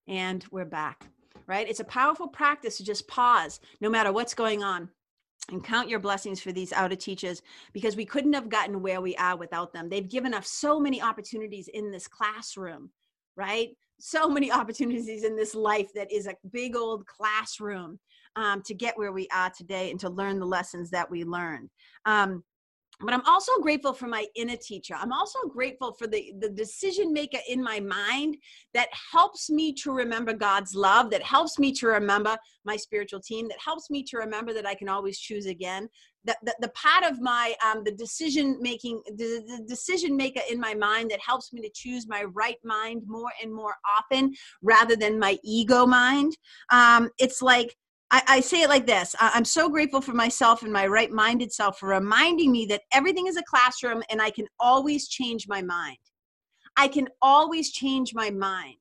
And 0.06 0.44
we're 0.52 0.64
back, 0.64 1.06
right? 1.48 1.68
It's 1.68 1.80
a 1.80 1.84
powerful 1.84 2.28
practice 2.28 2.76
to 2.76 2.84
just 2.84 3.08
pause 3.08 3.58
no 3.80 3.90
matter 3.90 4.12
what's 4.12 4.34
going 4.34 4.62
on 4.62 4.90
and 5.50 5.62
count 5.62 5.88
your 5.88 5.98
blessings 5.98 6.40
for 6.40 6.52
these 6.52 6.72
outer 6.72 6.96
teachers 6.96 7.42
because 7.72 7.96
we 7.96 8.04
couldn't 8.04 8.32
have 8.32 8.48
gotten 8.48 8.82
where 8.82 9.00
we 9.00 9.14
are 9.16 9.36
without 9.36 9.72
them. 9.72 9.88
They've 9.88 10.08
given 10.08 10.34
us 10.34 10.48
so 10.48 10.80
many 10.80 11.02
opportunities 11.02 11.68
in 11.68 11.90
this 11.90 12.08
classroom, 12.08 12.90
right? 13.36 13.70
So 14.00 14.28
many 14.30 14.50
opportunities 14.50 15.24
in 15.24 15.36
this 15.36 15.54
life 15.54 15.92
that 15.94 16.10
is 16.12 16.26
a 16.26 16.36
big 16.50 16.76
old 16.76 17.06
classroom 17.06 17.98
um, 18.36 18.62
to 18.62 18.74
get 18.74 18.98
where 18.98 19.12
we 19.12 19.28
are 19.32 19.50
today 19.50 19.90
and 19.90 20.00
to 20.00 20.08
learn 20.08 20.38
the 20.38 20.46
lessons 20.46 20.90
that 20.90 21.10
we 21.10 21.24
learned. 21.24 21.70
Um, 22.04 22.42
but 23.00 23.12
I'm 23.12 23.24
also 23.26 23.52
grateful 23.60 23.92
for 23.92 24.06
my 24.06 24.26
inner 24.36 24.56
teacher. 24.56 24.94
I'm 24.98 25.12
also 25.12 25.38
grateful 25.48 25.92
for 25.92 26.06
the, 26.06 26.32
the 26.38 26.48
decision 26.48 27.12
maker 27.12 27.38
in 27.48 27.62
my 27.62 27.80
mind 27.80 28.36
that 28.72 28.88
helps 29.12 29.50
me 29.50 29.72
to 29.74 29.92
remember 29.92 30.32
God's 30.32 30.74
love, 30.74 31.10
that 31.10 31.22
helps 31.22 31.58
me 31.58 31.72
to 31.72 31.88
remember 31.88 32.36
my 32.64 32.76
spiritual 32.76 33.20
team, 33.20 33.48
that 33.48 33.58
helps 33.64 33.90
me 33.90 34.02
to 34.04 34.18
remember 34.18 34.52
that 34.54 34.66
I 34.66 34.74
can 34.74 34.88
always 34.88 35.18
choose 35.18 35.46
again. 35.46 35.88
The, 36.26 36.36
the, 36.42 36.54
the 36.60 36.68
part 36.68 37.04
of 37.04 37.20
my 37.20 37.54
um, 37.62 37.84
the 37.84 37.92
decision 37.92 38.56
making 38.60 39.02
the, 39.06 39.44
the 39.46 39.64
decision 39.68 40.16
maker 40.16 40.40
in 40.50 40.58
my 40.58 40.72
mind 40.72 41.10
that 41.10 41.20
helps 41.20 41.52
me 41.52 41.60
to 41.60 41.68
choose 41.74 42.08
my 42.08 42.22
right 42.24 42.56
mind 42.64 43.02
more 43.06 43.30
and 43.42 43.52
more 43.52 43.74
often 43.98 44.32
rather 44.62 44.96
than 44.96 45.18
my 45.18 45.38
ego 45.44 45.84
mind 45.84 46.34
um, 46.72 47.10
it's 47.18 47.42
like 47.42 47.76
I, 48.14 48.22
I 48.28 48.40
say 48.40 48.62
it 48.62 48.68
like 48.68 48.86
this 48.86 49.16
I'm 49.18 49.44
so 49.44 49.68
grateful 49.68 50.00
for 50.00 50.12
myself 50.12 50.62
and 50.62 50.72
my 50.72 50.86
right 50.86 51.10
minded 51.10 51.52
self 51.52 51.80
for 51.80 51.88
reminding 51.88 52.52
me 52.52 52.64
that 52.66 52.82
everything 52.92 53.26
is 53.26 53.36
a 53.36 53.42
classroom 53.42 54.04
and 54.08 54.22
I 54.22 54.30
can 54.30 54.46
always 54.60 55.08
change 55.08 55.48
my 55.48 55.60
mind. 55.60 55.98
I 56.76 56.86
can 56.86 57.08
always 57.20 57.72
change 57.72 58.14
my 58.14 58.30
mind. 58.30 58.76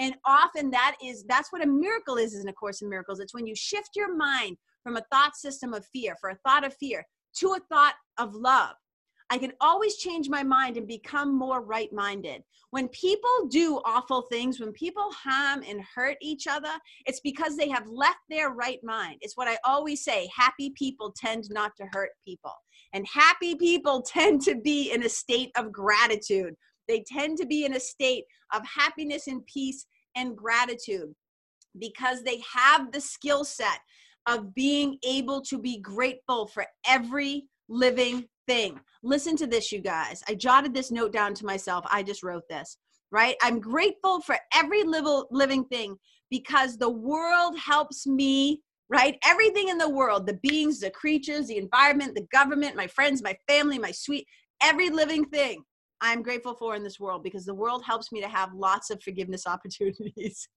And 0.00 0.16
often 0.24 0.68
that 0.70 0.96
is 1.00 1.24
that's 1.28 1.52
what 1.52 1.62
a 1.62 1.66
miracle 1.66 2.16
is 2.16 2.34
in 2.34 2.48
a 2.48 2.52
course 2.52 2.82
in 2.82 2.88
miracles. 2.88 3.20
It's 3.20 3.34
when 3.34 3.46
you 3.46 3.54
shift 3.54 3.90
your 3.94 4.16
mind 4.16 4.56
from 4.82 4.96
a 4.96 5.04
thought 5.12 5.36
system 5.36 5.74
of 5.74 5.86
fear, 5.92 6.16
for 6.20 6.30
a 6.30 6.38
thought 6.44 6.64
of 6.64 6.74
fear, 6.74 7.06
to 7.36 7.52
a 7.52 7.60
thought 7.72 7.94
of 8.18 8.34
love. 8.34 8.74
I 9.32 9.38
can 9.38 9.54
always 9.62 9.96
change 9.96 10.28
my 10.28 10.42
mind 10.42 10.76
and 10.76 10.86
become 10.86 11.34
more 11.34 11.62
right 11.62 11.90
minded. 11.90 12.42
When 12.68 12.88
people 12.88 13.48
do 13.48 13.80
awful 13.86 14.26
things, 14.30 14.60
when 14.60 14.72
people 14.72 15.10
harm 15.10 15.62
and 15.66 15.80
hurt 15.94 16.18
each 16.20 16.46
other, 16.46 16.68
it's 17.06 17.20
because 17.20 17.56
they 17.56 17.70
have 17.70 17.86
left 17.88 18.18
their 18.28 18.50
right 18.50 18.78
mind. 18.84 19.16
It's 19.22 19.34
what 19.34 19.48
I 19.48 19.56
always 19.64 20.04
say 20.04 20.28
happy 20.36 20.74
people 20.76 21.14
tend 21.16 21.44
not 21.48 21.72
to 21.78 21.86
hurt 21.92 22.10
people. 22.26 22.52
And 22.92 23.06
happy 23.06 23.54
people 23.54 24.02
tend 24.06 24.42
to 24.42 24.54
be 24.54 24.92
in 24.92 25.02
a 25.02 25.08
state 25.08 25.50
of 25.56 25.72
gratitude. 25.72 26.54
They 26.86 27.02
tend 27.10 27.38
to 27.38 27.46
be 27.46 27.64
in 27.64 27.72
a 27.72 27.80
state 27.80 28.24
of 28.52 28.60
happiness 28.66 29.28
and 29.28 29.46
peace 29.46 29.86
and 30.14 30.36
gratitude 30.36 31.14
because 31.78 32.22
they 32.22 32.42
have 32.54 32.92
the 32.92 33.00
skill 33.00 33.46
set 33.46 33.80
of 34.26 34.54
being 34.54 34.98
able 35.06 35.40
to 35.40 35.58
be 35.58 35.80
grateful 35.80 36.48
for 36.48 36.66
every 36.86 37.46
living 37.70 38.28
thing. 38.46 38.80
Listen 39.02 39.36
to 39.36 39.46
this, 39.46 39.72
you 39.72 39.80
guys. 39.80 40.22
I 40.28 40.34
jotted 40.34 40.74
this 40.74 40.90
note 40.90 41.12
down 41.12 41.34
to 41.34 41.46
myself. 41.46 41.84
I 41.90 42.02
just 42.02 42.22
wrote 42.22 42.48
this, 42.48 42.76
right? 43.10 43.36
I'm 43.42 43.60
grateful 43.60 44.20
for 44.20 44.36
every 44.54 44.82
living 44.84 45.64
thing 45.64 45.96
because 46.30 46.76
the 46.76 46.90
world 46.90 47.58
helps 47.58 48.06
me, 48.06 48.62
right? 48.88 49.18
Everything 49.24 49.68
in 49.68 49.78
the 49.78 49.88
world, 49.88 50.26
the 50.26 50.38
beings, 50.42 50.80
the 50.80 50.90
creatures, 50.90 51.46
the 51.46 51.58
environment, 51.58 52.14
the 52.14 52.26
government, 52.32 52.76
my 52.76 52.86
friends, 52.86 53.22
my 53.22 53.36
family, 53.48 53.78
my 53.78 53.90
sweet, 53.90 54.26
every 54.62 54.90
living 54.90 55.24
thing 55.26 55.64
I'm 56.02 56.20
grateful 56.20 56.54
for 56.54 56.74
in 56.74 56.82
this 56.82 56.98
world 56.98 57.22
because 57.22 57.44
the 57.46 57.54
world 57.54 57.84
helps 57.84 58.10
me 58.10 58.20
to 58.20 58.28
have 58.28 58.52
lots 58.52 58.90
of 58.90 59.00
forgiveness 59.02 59.46
opportunities. 59.46 60.48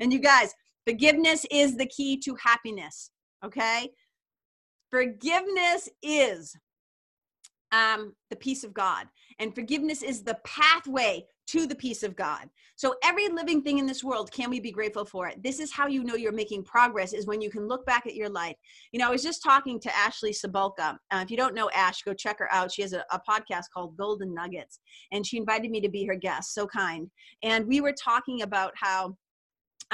and 0.00 0.12
you 0.12 0.20
guys, 0.20 0.52
forgiveness 0.86 1.46
is 1.50 1.76
the 1.76 1.86
key 1.86 2.18
to 2.18 2.36
happiness, 2.42 3.10
okay? 3.44 3.88
Forgiveness 4.94 5.88
is 6.04 6.54
um, 7.72 8.14
the 8.30 8.36
peace 8.36 8.62
of 8.62 8.72
God, 8.72 9.08
and 9.40 9.52
forgiveness 9.52 10.04
is 10.04 10.22
the 10.22 10.38
pathway 10.44 11.26
to 11.48 11.66
the 11.66 11.74
peace 11.74 12.04
of 12.04 12.14
God. 12.14 12.48
So 12.76 12.94
every 13.02 13.26
living 13.26 13.60
thing 13.60 13.78
in 13.78 13.86
this 13.86 14.04
world, 14.04 14.30
can 14.30 14.50
we 14.50 14.60
be 14.60 14.70
grateful 14.70 15.04
for 15.04 15.26
it? 15.26 15.42
This 15.42 15.58
is 15.58 15.72
how 15.72 15.88
you 15.88 16.04
know 16.04 16.14
you're 16.14 16.30
making 16.30 16.62
progress 16.62 17.12
is 17.12 17.26
when 17.26 17.40
you 17.40 17.50
can 17.50 17.66
look 17.66 17.84
back 17.86 18.06
at 18.06 18.14
your 18.14 18.28
life. 18.28 18.54
You 18.92 19.00
know, 19.00 19.08
I 19.08 19.10
was 19.10 19.24
just 19.24 19.42
talking 19.42 19.80
to 19.80 19.96
Ashley 19.96 20.30
Sabalka. 20.30 20.96
Uh, 21.10 21.22
if 21.24 21.28
you 21.28 21.36
don't 21.36 21.56
know 21.56 21.68
Ash, 21.74 22.02
go 22.02 22.14
check 22.14 22.38
her 22.38 22.52
out. 22.52 22.70
She 22.70 22.82
has 22.82 22.92
a, 22.92 23.04
a 23.10 23.20
podcast 23.28 23.64
called 23.74 23.96
Golden 23.96 24.32
Nuggets, 24.32 24.78
and 25.10 25.26
she 25.26 25.38
invited 25.38 25.72
me 25.72 25.80
to 25.80 25.88
be 25.88 26.04
her 26.04 26.14
guest. 26.14 26.54
So 26.54 26.68
kind. 26.68 27.10
And 27.42 27.66
we 27.66 27.80
were 27.80 27.94
talking 28.00 28.42
about 28.42 28.74
how 28.76 29.16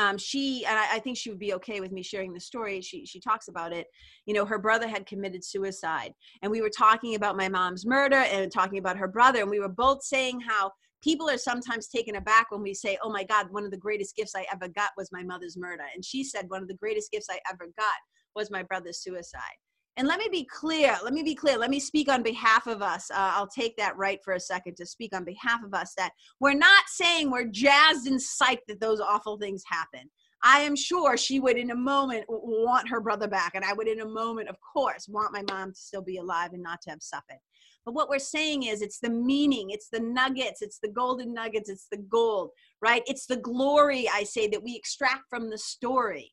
um, 0.00 0.16
she 0.16 0.64
and 0.66 0.78
I, 0.78 0.96
I, 0.96 0.98
think 0.98 1.16
she 1.16 1.28
would 1.30 1.38
be 1.38 1.52
okay 1.54 1.80
with 1.80 1.92
me 1.92 2.02
sharing 2.02 2.32
the 2.32 2.40
story. 2.40 2.80
She 2.80 3.04
she 3.04 3.20
talks 3.20 3.48
about 3.48 3.72
it. 3.72 3.86
You 4.24 4.34
know, 4.34 4.46
her 4.46 4.58
brother 4.58 4.88
had 4.88 5.06
committed 5.06 5.44
suicide, 5.44 6.12
and 6.42 6.50
we 6.50 6.62
were 6.62 6.70
talking 6.70 7.14
about 7.14 7.36
my 7.36 7.48
mom's 7.48 7.84
murder 7.84 8.16
and 8.16 8.50
talking 8.50 8.78
about 8.78 8.96
her 8.96 9.08
brother, 9.08 9.40
and 9.40 9.50
we 9.50 9.60
were 9.60 9.68
both 9.68 10.02
saying 10.02 10.40
how 10.40 10.70
people 11.02 11.28
are 11.28 11.38
sometimes 11.38 11.88
taken 11.88 12.16
aback 12.16 12.50
when 12.50 12.62
we 12.62 12.72
say, 12.72 12.96
"Oh 13.02 13.10
my 13.10 13.24
God, 13.24 13.48
one 13.50 13.64
of 13.64 13.70
the 13.70 13.76
greatest 13.76 14.16
gifts 14.16 14.34
I 14.34 14.46
ever 14.52 14.68
got 14.68 14.90
was 14.96 15.12
my 15.12 15.22
mother's 15.22 15.58
murder," 15.58 15.84
and 15.94 16.04
she 16.04 16.24
said 16.24 16.48
one 16.48 16.62
of 16.62 16.68
the 16.68 16.74
greatest 16.74 17.10
gifts 17.10 17.28
I 17.30 17.38
ever 17.50 17.66
got 17.76 17.98
was 18.34 18.50
my 18.50 18.62
brother's 18.62 19.02
suicide. 19.02 19.58
And 20.00 20.08
let 20.08 20.18
me 20.18 20.28
be 20.32 20.44
clear, 20.44 20.96
let 21.04 21.12
me 21.12 21.22
be 21.22 21.34
clear, 21.34 21.58
let 21.58 21.68
me 21.68 21.78
speak 21.78 22.08
on 22.08 22.22
behalf 22.22 22.66
of 22.66 22.80
us. 22.80 23.10
Uh, 23.10 23.32
I'll 23.34 23.46
take 23.46 23.76
that 23.76 23.98
right 23.98 24.18
for 24.24 24.32
a 24.32 24.40
second 24.40 24.78
to 24.78 24.86
speak 24.86 25.14
on 25.14 25.26
behalf 25.26 25.62
of 25.62 25.74
us 25.74 25.92
that 25.98 26.12
we're 26.40 26.54
not 26.54 26.84
saying 26.86 27.30
we're 27.30 27.44
jazzed 27.44 28.06
and 28.06 28.18
psyched 28.18 28.64
that 28.68 28.80
those 28.80 28.98
awful 28.98 29.36
things 29.36 29.62
happen. 29.66 30.08
I 30.42 30.60
am 30.60 30.74
sure 30.74 31.18
she 31.18 31.38
would, 31.38 31.58
in 31.58 31.70
a 31.70 31.76
moment, 31.76 32.24
want 32.30 32.88
her 32.88 33.02
brother 33.02 33.28
back. 33.28 33.54
And 33.54 33.62
I 33.62 33.74
would, 33.74 33.88
in 33.88 34.00
a 34.00 34.08
moment, 34.08 34.48
of 34.48 34.56
course, 34.72 35.06
want 35.06 35.34
my 35.34 35.42
mom 35.52 35.72
to 35.72 35.78
still 35.78 36.00
be 36.00 36.16
alive 36.16 36.54
and 36.54 36.62
not 36.62 36.80
to 36.84 36.90
have 36.90 37.02
suffered. 37.02 37.40
But 37.84 37.92
what 37.92 38.08
we're 38.08 38.20
saying 38.20 38.62
is 38.62 38.80
it's 38.80 39.00
the 39.00 39.10
meaning, 39.10 39.68
it's 39.68 39.90
the 39.90 40.00
nuggets, 40.00 40.62
it's 40.62 40.78
the 40.78 40.88
golden 40.88 41.34
nuggets, 41.34 41.68
it's 41.68 41.88
the 41.92 41.98
gold, 41.98 42.52
right? 42.80 43.02
It's 43.04 43.26
the 43.26 43.36
glory, 43.36 44.08
I 44.10 44.22
say, 44.22 44.48
that 44.48 44.62
we 44.62 44.76
extract 44.76 45.24
from 45.28 45.50
the 45.50 45.58
story 45.58 46.32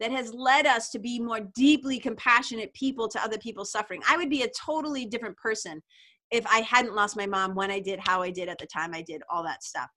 that 0.00 0.10
has 0.10 0.32
led 0.32 0.66
us 0.66 0.90
to 0.90 0.98
be 0.98 1.18
more 1.18 1.40
deeply 1.54 1.98
compassionate 1.98 2.72
people 2.74 3.08
to 3.08 3.22
other 3.22 3.38
people's 3.38 3.72
suffering. 3.72 4.02
I 4.08 4.16
would 4.16 4.30
be 4.30 4.42
a 4.42 4.50
totally 4.50 5.06
different 5.06 5.36
person 5.36 5.82
if 6.30 6.46
I 6.46 6.60
hadn't 6.60 6.94
lost 6.94 7.16
my 7.16 7.26
mom 7.26 7.54
when 7.54 7.70
I 7.70 7.80
did, 7.80 8.00
how 8.00 8.22
I 8.22 8.30
did 8.30 8.48
at 8.48 8.58
the 8.58 8.66
time 8.66 8.94
I 8.94 9.02
did, 9.02 9.22
all 9.30 9.42
that 9.44 9.62
stuff. 9.62 9.88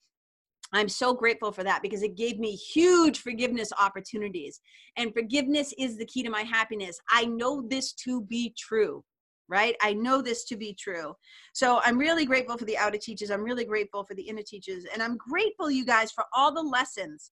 I'm 0.74 0.88
so 0.88 1.13
grateful 1.13 1.51
for 1.51 1.63
that 1.63 1.81
because 1.81 2.01
it 2.01 2.15
gave 2.15 2.39
me 2.39 2.55
huge 2.55 3.20
forgiveness 3.20 3.74
opportunities. 3.77 4.62
And 4.96 5.13
forgiveness 5.13 5.74
is 5.77 5.98
the 5.98 6.05
key 6.05 6.24
to 6.24 6.29
my 6.29 6.43
happiness. 6.43 6.98
I 7.10 7.25
know 7.25 7.62
this 7.67 7.91
to 8.05 8.22
be 8.22 8.55
true, 8.58 9.03
right? 9.50 9.75
I 9.81 9.93
know 9.93 10.22
this 10.22 10.46
to 10.46 10.55
be 10.55 10.74
true. 10.74 11.13
So 11.53 11.81
I'm 11.84 11.98
really 11.98 12.25
grateful 12.25 12.58
for 12.58 12.63
the 12.63 12.77
outer 12.77 12.98
teachers. 12.98 13.31
I'm 13.31 13.43
really 13.43 13.65
grateful 13.65 14.05
for 14.05 14.13
the 14.13 14.24
inner 14.24 14.43
teachers. 14.43 14.86
And 14.93 15.03
I'm 15.03 15.17
grateful, 15.17 15.70
you 15.70 15.84
guys, 15.84 16.12
for 16.13 16.24
all 16.34 16.53
the 16.53 16.62
lessons 16.62 17.31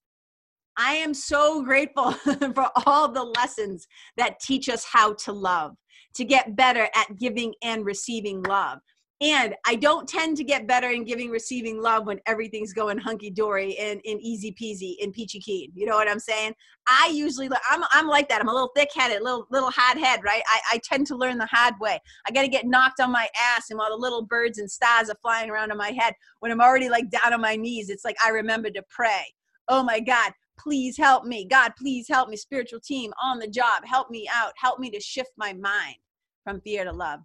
I 0.79 0.93
am 0.93 1.13
so 1.13 1.61
grateful 1.61 2.11
for 2.55 2.69
all 2.85 3.09
the 3.11 3.25
lessons 3.37 3.85
that 4.15 4.39
teach 4.39 4.69
us 4.69 4.85
how 4.85 5.13
to 5.15 5.33
love, 5.33 5.75
to 6.15 6.23
get 6.23 6.55
better 6.55 6.87
at 6.95 7.17
giving 7.19 7.53
and 7.61 7.85
receiving 7.85 8.41
love. 8.43 8.79
And 9.19 9.55
I 9.67 9.75
don't 9.75 10.07
tend 10.07 10.37
to 10.37 10.45
get 10.45 10.65
better 10.65 10.89
in 10.91 11.03
giving, 11.03 11.29
receiving 11.29 11.81
love 11.81 12.05
when 12.05 12.21
everything's 12.25 12.71
going 12.71 12.97
hunky 12.97 13.29
dory 13.29 13.77
and, 13.77 13.99
and 14.05 14.21
easy 14.21 14.53
peasy 14.53 14.95
and 15.03 15.11
peachy 15.11 15.41
keen. 15.41 15.69
You 15.75 15.85
know 15.85 15.97
what 15.97 16.09
I'm 16.09 16.21
saying? 16.21 16.53
I 16.87 17.11
usually, 17.13 17.49
I'm, 17.69 17.83
I'm 17.91 18.07
like 18.07 18.29
that. 18.29 18.39
I'm 18.39 18.47
a 18.47 18.53
little 18.53 18.71
thick 18.73 18.87
headed, 18.95 19.21
little, 19.21 19.47
little 19.51 19.71
hard 19.71 19.97
head, 19.97 20.21
right? 20.23 20.41
I, 20.47 20.61
I 20.75 20.79
tend 20.85 21.07
to 21.07 21.17
learn 21.17 21.37
the 21.37 21.49
hard 21.51 21.73
way. 21.81 21.99
I 22.25 22.31
got 22.31 22.43
to 22.43 22.47
get 22.47 22.65
knocked 22.65 23.01
on 23.01 23.11
my 23.11 23.27
ass 23.37 23.69
and 23.69 23.77
while 23.77 23.89
the 23.89 24.01
little 24.01 24.25
birds 24.25 24.59
and 24.59 24.71
stars 24.71 25.09
are 25.09 25.17
flying 25.21 25.49
around 25.49 25.71
in 25.71 25.77
my 25.77 25.91
head, 25.91 26.13
when 26.39 26.53
I'm 26.53 26.61
already 26.61 26.87
like 26.87 27.09
down 27.09 27.33
on 27.33 27.41
my 27.41 27.57
knees, 27.57 27.89
it's 27.89 28.05
like 28.05 28.15
I 28.25 28.29
remember 28.29 28.69
to 28.69 28.83
pray. 28.89 29.25
Oh 29.67 29.83
my 29.83 29.99
God, 29.99 30.31
please 30.59 30.97
help 30.97 31.25
me. 31.25 31.45
God, 31.45 31.73
please 31.77 32.07
help 32.07 32.29
me. 32.29 32.37
Spiritual 32.37 32.79
team 32.79 33.11
on 33.21 33.39
the 33.39 33.47
job, 33.47 33.85
help 33.85 34.09
me 34.09 34.29
out. 34.33 34.53
Help 34.57 34.79
me 34.79 34.89
to 34.91 34.99
shift 34.99 35.31
my 35.37 35.53
mind 35.53 35.95
from 36.43 36.61
fear 36.61 36.83
to 36.83 36.91
love. 36.91 37.21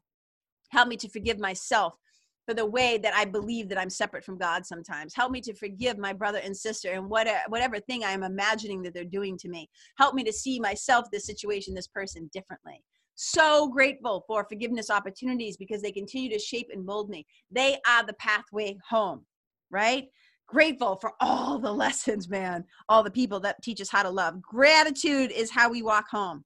Help 0.70 0.88
me 0.88 0.96
to 0.96 1.08
forgive 1.08 1.38
myself 1.38 1.94
for 2.46 2.54
the 2.54 2.66
way 2.66 2.98
that 2.98 3.14
I 3.14 3.24
believe 3.24 3.68
that 3.68 3.78
I'm 3.78 3.90
separate 3.90 4.24
from 4.24 4.38
God 4.38 4.66
sometimes. 4.66 5.14
Help 5.14 5.32
me 5.32 5.40
to 5.42 5.54
forgive 5.54 5.98
my 5.98 6.12
brother 6.12 6.40
and 6.44 6.56
sister 6.56 6.92
and 6.92 7.08
whatever, 7.08 7.40
whatever 7.48 7.80
thing 7.80 8.04
I 8.04 8.10
am 8.10 8.22
imagining 8.22 8.82
that 8.82 8.92
they're 8.92 9.04
doing 9.04 9.38
to 9.38 9.48
me. 9.48 9.68
Help 9.96 10.14
me 10.14 10.24
to 10.24 10.32
see 10.32 10.60
myself, 10.60 11.06
this 11.10 11.26
situation, 11.26 11.74
this 11.74 11.86
person 11.86 12.28
differently. 12.32 12.82
So 13.14 13.68
grateful 13.68 14.24
for 14.26 14.44
forgiveness 14.48 14.90
opportunities 14.90 15.56
because 15.56 15.80
they 15.80 15.92
continue 15.92 16.30
to 16.30 16.38
shape 16.38 16.68
and 16.72 16.84
mold 16.84 17.08
me. 17.08 17.24
They 17.50 17.78
are 17.88 18.04
the 18.04 18.14
pathway 18.14 18.76
home, 18.88 19.24
right? 19.70 20.08
Grateful 20.54 20.94
for 20.94 21.12
all 21.20 21.58
the 21.58 21.73
lessons, 21.84 22.28
man, 22.28 22.64
all 22.88 23.02
the 23.02 23.11
people 23.11 23.40
that 23.40 23.61
teach 23.62 23.80
us 23.80 23.90
how 23.90 24.04
to 24.04 24.11
love. 24.11 24.40
Gratitude 24.40 25.32
is 25.32 25.50
how 25.50 25.68
we 25.68 25.82
walk 25.82 26.08
home. 26.08 26.44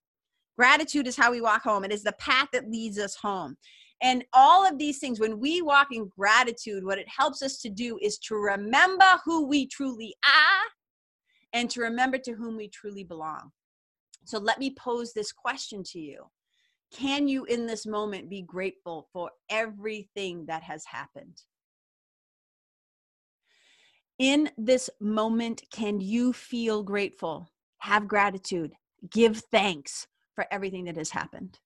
Gratitude 0.56 1.06
is 1.06 1.16
how 1.16 1.30
we 1.30 1.42
walk 1.42 1.62
home. 1.62 1.84
It 1.84 1.92
is 1.92 2.02
the 2.02 2.14
path 2.18 2.48
that 2.52 2.70
leads 2.70 2.98
us 2.98 3.14
home. 3.14 3.56
And 4.00 4.24
all 4.32 4.66
of 4.66 4.78
these 4.78 4.98
things, 4.98 5.20
when 5.20 5.38
we 5.38 5.60
walk 5.60 5.88
in 5.92 6.10
gratitude, 6.16 6.84
what 6.84 6.98
it 6.98 7.06
helps 7.08 7.42
us 7.42 7.58
to 7.58 7.68
do 7.68 7.98
is 8.00 8.18
to 8.20 8.34
remember 8.34 9.04
who 9.24 9.46
we 9.46 9.66
truly 9.66 10.14
are 10.26 10.64
and 11.52 11.68
to 11.70 11.82
remember 11.82 12.16
to 12.18 12.32
whom 12.32 12.56
we 12.56 12.68
truly 12.68 13.04
belong. 13.04 13.50
So 14.24 14.38
let 14.38 14.58
me 14.58 14.74
pose 14.78 15.12
this 15.12 15.32
question 15.32 15.82
to 15.92 16.00
you 16.00 16.24
Can 16.92 17.28
you, 17.28 17.44
in 17.44 17.66
this 17.66 17.86
moment, 17.86 18.30
be 18.30 18.42
grateful 18.42 19.08
for 19.12 19.30
everything 19.50 20.46
that 20.46 20.62
has 20.62 20.84
happened? 20.86 21.42
In 24.18 24.50
this 24.58 24.90
moment, 25.00 25.62
can 25.70 26.00
you 26.00 26.32
feel 26.32 26.82
grateful? 26.82 27.50
Have 27.78 28.08
gratitude, 28.08 28.72
give 29.10 29.38
thanks 29.52 30.08
for 30.34 30.46
everything 30.50 30.84
that 30.84 30.96
has 30.96 31.10
happened. 31.10 31.58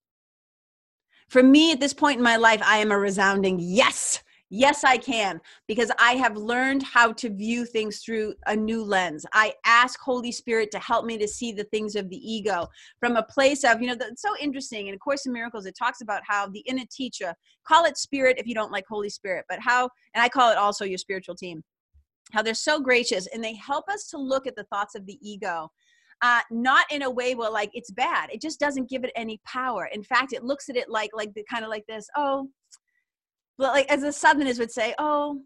For 1.29 1.41
me, 1.41 1.71
at 1.71 1.79
this 1.79 1.93
point 1.93 2.17
in 2.17 2.23
my 2.23 2.35
life, 2.35 2.61
I 2.63 2.77
am 2.77 2.91
a 2.91 2.97
resounding 2.97 3.57
yes. 3.59 4.21
Yes, 4.55 4.83
I 4.83 4.97
can, 4.97 5.41
because 5.67 5.89
I 5.97 6.11
have 6.11 6.37
learned 6.37 6.83
how 6.83 7.11
to 7.13 7.29
view 7.31 7.65
things 7.65 8.01
through 8.01 8.35
a 8.45 8.55
new 8.55 8.83
lens. 8.83 9.25
I 9.33 9.55
ask 9.65 9.99
Holy 9.99 10.31
Spirit 10.31 10.69
to 10.71 10.79
help 10.79 11.07
me 11.07 11.17
to 11.17 11.27
see 11.27 11.51
the 11.51 11.63
things 11.63 11.95
of 11.95 12.07
the 12.07 12.17
ego 12.17 12.67
from 12.99 13.15
a 13.15 13.23
place 13.23 13.63
of, 13.63 13.81
you 13.81 13.87
know, 13.87 13.95
it's 13.99 14.21
so 14.21 14.35
interesting. 14.39 14.89
In 14.89 14.93
A 14.93 14.99
Course 14.99 15.25
in 15.25 15.33
Miracles, 15.33 15.65
it 15.65 15.75
talks 15.75 16.01
about 16.01 16.21
how 16.27 16.47
the 16.47 16.59
inner 16.67 16.85
teacher, 16.91 17.33
call 17.67 17.85
it 17.85 17.97
spirit 17.97 18.37
if 18.37 18.45
you 18.45 18.53
don't 18.53 18.71
like 18.71 18.85
Holy 18.87 19.09
Spirit, 19.09 19.45
but 19.49 19.57
how, 19.59 19.89
and 20.13 20.23
I 20.23 20.29
call 20.29 20.51
it 20.51 20.57
also 20.59 20.85
your 20.85 20.99
spiritual 20.99 21.33
team 21.33 21.63
how 22.31 22.41
they're 22.41 22.53
so 22.53 22.79
gracious 22.79 23.27
and 23.27 23.43
they 23.43 23.55
help 23.55 23.87
us 23.89 24.07
to 24.09 24.17
look 24.17 24.47
at 24.47 24.55
the 24.55 24.63
thoughts 24.65 24.95
of 24.95 25.05
the 25.05 25.17
ego 25.21 25.69
uh, 26.23 26.39
not 26.49 26.85
in 26.89 27.01
a 27.01 27.09
way 27.09 27.35
where 27.35 27.51
like 27.51 27.69
it's 27.73 27.91
bad. 27.91 28.29
It 28.31 28.41
just 28.41 28.59
doesn't 28.59 28.89
give 28.89 29.03
it 29.03 29.11
any 29.15 29.41
power. 29.45 29.89
In 29.93 30.01
fact, 30.01 30.31
it 30.31 30.43
looks 30.43 30.69
at 30.69 30.77
it 30.77 30.89
like 30.89 31.11
like 31.13 31.33
the 31.33 31.43
kind 31.49 31.65
of 31.65 31.69
like 31.69 31.85
this. 31.85 32.07
Oh, 32.15 32.49
like 33.57 33.91
as 33.91 34.01
the 34.01 34.13
Southerners 34.13 34.57
would 34.57 34.71
say, 34.71 34.95
oh, 34.99 35.41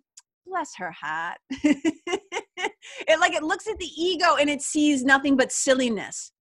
bless 0.45 0.75
her 0.77 0.91
heart. 0.91 1.39
it 1.49 3.19
like 3.19 3.33
it 3.33 3.43
looks 3.43 3.67
at 3.67 3.79
the 3.79 3.89
ego 3.97 4.35
and 4.39 4.51
it 4.51 4.61
sees 4.61 5.03
nothing 5.03 5.35
but 5.35 5.51
silliness. 5.51 6.31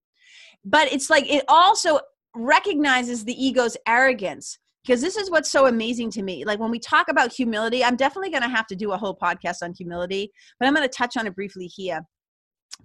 But 0.67 0.93
it's 0.93 1.09
like 1.09 1.27
it 1.33 1.45
also 1.49 2.01
recognizes 2.35 3.25
the 3.25 3.43
ego's 3.43 3.79
arrogance 3.89 4.59
because 4.87 5.01
this 5.01 5.17
is 5.17 5.31
what's 5.31 5.51
so 5.51 5.67
amazing 5.67 6.11
to 6.13 6.23
me. 6.23 6.45
Like 6.45 6.61
when 6.61 6.71
we 6.71 6.79
talk 6.79 7.09
about 7.09 7.33
humility, 7.33 7.83
I'm 7.83 7.97
definitely 7.97 8.31
going 8.31 8.45
to 8.45 8.49
have 8.49 8.67
to 8.69 8.77
do 8.77 8.93
a 8.93 8.97
whole 8.97 9.17
podcast 9.17 9.57
on 9.63 9.75
humility, 9.77 10.31
but 10.61 10.67
I'm 10.67 10.75
going 10.75 10.89
to 10.89 10.97
touch 10.97 11.17
on 11.17 11.27
it 11.27 11.35
briefly 11.35 11.67
here. 11.67 12.01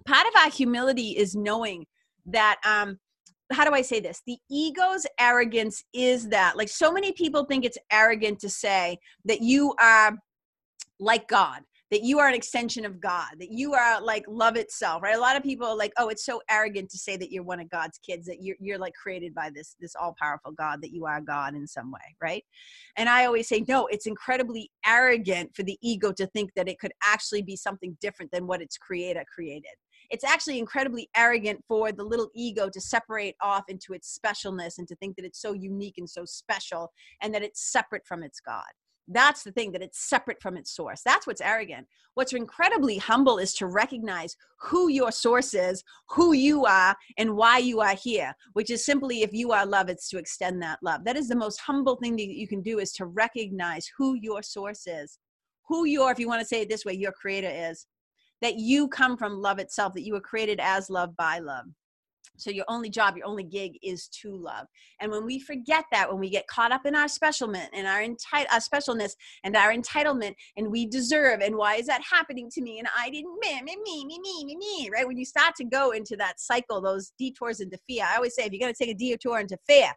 Part 0.06 0.26
of 0.26 0.32
our 0.42 0.50
humility 0.50 1.10
is 1.10 1.36
knowing 1.36 1.86
that 2.26 2.56
um 2.66 2.98
how 3.52 3.64
do 3.64 3.74
I 3.74 3.82
say 3.82 4.00
this? 4.00 4.22
The 4.26 4.38
ego's 4.50 5.06
arrogance 5.20 5.84
is 5.92 6.28
that 6.30 6.56
like 6.56 6.70
so 6.70 6.90
many 6.90 7.12
people 7.12 7.44
think 7.44 7.64
it's 7.64 7.76
arrogant 7.90 8.38
to 8.40 8.48
say 8.48 8.96
that 9.26 9.42
you 9.42 9.74
are 9.78 10.16
like 10.98 11.28
God 11.28 11.60
that 11.92 12.02
you 12.02 12.18
are 12.18 12.26
an 12.26 12.34
extension 12.34 12.86
of 12.86 12.98
God, 12.98 13.28
that 13.38 13.50
you 13.50 13.74
are 13.74 14.00
like 14.00 14.24
love 14.26 14.56
itself, 14.56 15.02
right? 15.02 15.14
A 15.14 15.20
lot 15.20 15.36
of 15.36 15.42
people 15.42 15.66
are 15.66 15.76
like, 15.76 15.92
oh, 15.98 16.08
it's 16.08 16.24
so 16.24 16.40
arrogant 16.50 16.88
to 16.88 16.96
say 16.96 17.18
that 17.18 17.30
you're 17.30 17.42
one 17.42 17.60
of 17.60 17.68
God's 17.68 17.98
kids, 17.98 18.26
that 18.28 18.42
you're, 18.42 18.56
you're 18.60 18.78
like 18.78 18.94
created 18.94 19.34
by 19.34 19.50
this, 19.54 19.76
this 19.78 19.94
all 19.94 20.16
powerful 20.18 20.52
God, 20.52 20.80
that 20.80 20.94
you 20.94 21.04
are 21.04 21.20
God 21.20 21.54
in 21.54 21.66
some 21.66 21.92
way, 21.92 22.16
right? 22.22 22.42
And 22.96 23.10
I 23.10 23.26
always 23.26 23.46
say, 23.46 23.62
no, 23.68 23.88
it's 23.88 24.06
incredibly 24.06 24.70
arrogant 24.86 25.54
for 25.54 25.64
the 25.64 25.76
ego 25.82 26.12
to 26.12 26.26
think 26.28 26.52
that 26.56 26.66
it 26.66 26.78
could 26.78 26.92
actually 27.04 27.42
be 27.42 27.56
something 27.56 27.94
different 28.00 28.32
than 28.32 28.46
what 28.46 28.62
its 28.62 28.78
creator 28.78 29.24
created. 29.32 29.72
It's 30.10 30.24
actually 30.24 30.58
incredibly 30.58 31.10
arrogant 31.14 31.62
for 31.68 31.92
the 31.92 32.04
little 32.04 32.30
ego 32.34 32.70
to 32.70 32.80
separate 32.80 33.36
off 33.42 33.64
into 33.68 33.92
its 33.92 34.18
specialness 34.18 34.78
and 34.78 34.88
to 34.88 34.96
think 34.96 35.16
that 35.16 35.26
it's 35.26 35.42
so 35.42 35.52
unique 35.52 35.98
and 35.98 36.08
so 36.08 36.24
special 36.24 36.90
and 37.20 37.34
that 37.34 37.42
it's 37.42 37.70
separate 37.70 38.06
from 38.06 38.22
its 38.22 38.40
God. 38.40 38.64
That's 39.12 39.42
the 39.42 39.52
thing 39.52 39.72
that 39.72 39.82
it's 39.82 40.08
separate 40.08 40.40
from 40.40 40.56
its 40.56 40.74
source. 40.74 41.02
That's 41.04 41.26
what's 41.26 41.40
arrogant. 41.40 41.86
What's 42.14 42.32
incredibly 42.32 42.98
humble 42.98 43.38
is 43.38 43.54
to 43.54 43.66
recognize 43.66 44.36
who 44.60 44.88
your 44.88 45.10
source 45.10 45.54
is, 45.54 45.82
who 46.10 46.32
you 46.32 46.66
are, 46.66 46.96
and 47.16 47.36
why 47.36 47.58
you 47.58 47.80
are 47.80 47.94
here, 47.94 48.34
which 48.52 48.70
is 48.70 48.84
simply 48.84 49.22
if 49.22 49.32
you 49.32 49.52
are 49.52 49.64
love, 49.64 49.88
it's 49.88 50.08
to 50.10 50.18
extend 50.18 50.62
that 50.62 50.78
love. 50.82 51.04
That 51.04 51.16
is 51.16 51.28
the 51.28 51.36
most 51.36 51.60
humble 51.60 51.96
thing 51.96 52.16
that 52.16 52.26
you 52.26 52.46
can 52.46 52.62
do 52.62 52.78
is 52.78 52.92
to 52.94 53.06
recognize 53.06 53.90
who 53.96 54.14
your 54.14 54.42
source 54.42 54.86
is, 54.86 55.18
who 55.68 55.86
your, 55.86 56.10
if 56.10 56.18
you 56.18 56.28
want 56.28 56.40
to 56.40 56.46
say 56.46 56.62
it 56.62 56.68
this 56.68 56.84
way, 56.84 56.92
your 56.92 57.12
creator 57.12 57.50
is, 57.50 57.86
that 58.42 58.56
you 58.56 58.88
come 58.88 59.16
from 59.16 59.40
love 59.40 59.58
itself, 59.58 59.94
that 59.94 60.02
you 60.02 60.12
were 60.12 60.20
created 60.20 60.60
as 60.60 60.90
love 60.90 61.16
by 61.16 61.38
love. 61.38 61.66
So 62.36 62.50
your 62.50 62.64
only 62.68 62.90
job, 62.90 63.16
your 63.16 63.26
only 63.26 63.44
gig 63.44 63.78
is 63.82 64.08
to 64.22 64.34
love. 64.34 64.66
And 65.00 65.10
when 65.10 65.24
we 65.26 65.38
forget 65.38 65.84
that, 65.92 66.10
when 66.10 66.20
we 66.20 66.30
get 66.30 66.46
caught 66.46 66.72
up 66.72 66.86
in 66.86 66.94
our 66.94 67.08
specialment 67.08 67.70
and 67.72 67.86
our, 67.86 68.00
enti- 68.00 68.46
our 68.52 68.58
specialness 68.58 69.12
and 69.44 69.56
our 69.56 69.72
entitlement 69.72 70.34
and 70.56 70.70
we 70.70 70.86
deserve 70.86 71.40
and 71.40 71.56
why 71.56 71.76
is 71.76 71.86
that 71.86 72.02
happening 72.02 72.50
to 72.50 72.62
me 72.62 72.78
and 72.78 72.88
I 72.96 73.10
didn't 73.10 73.38
me 73.40 73.60
me 73.62 73.76
me 73.84 74.04
me 74.04 74.20
me 74.20 74.44
me 74.44 74.56
me 74.56 74.90
right 74.92 75.06
when 75.06 75.16
you 75.16 75.24
start 75.24 75.54
to 75.56 75.64
go 75.64 75.90
into 75.90 76.16
that 76.16 76.40
cycle, 76.40 76.80
those 76.80 77.12
detours 77.18 77.60
into 77.60 77.78
fear. 77.88 78.04
I 78.08 78.16
always 78.16 78.34
say 78.34 78.44
if 78.44 78.52
you're 78.52 78.60
going 78.60 78.74
to 78.74 78.78
take 78.78 78.94
a 78.94 78.98
detour 78.98 79.38
into 79.38 79.58
fear, 79.66 79.92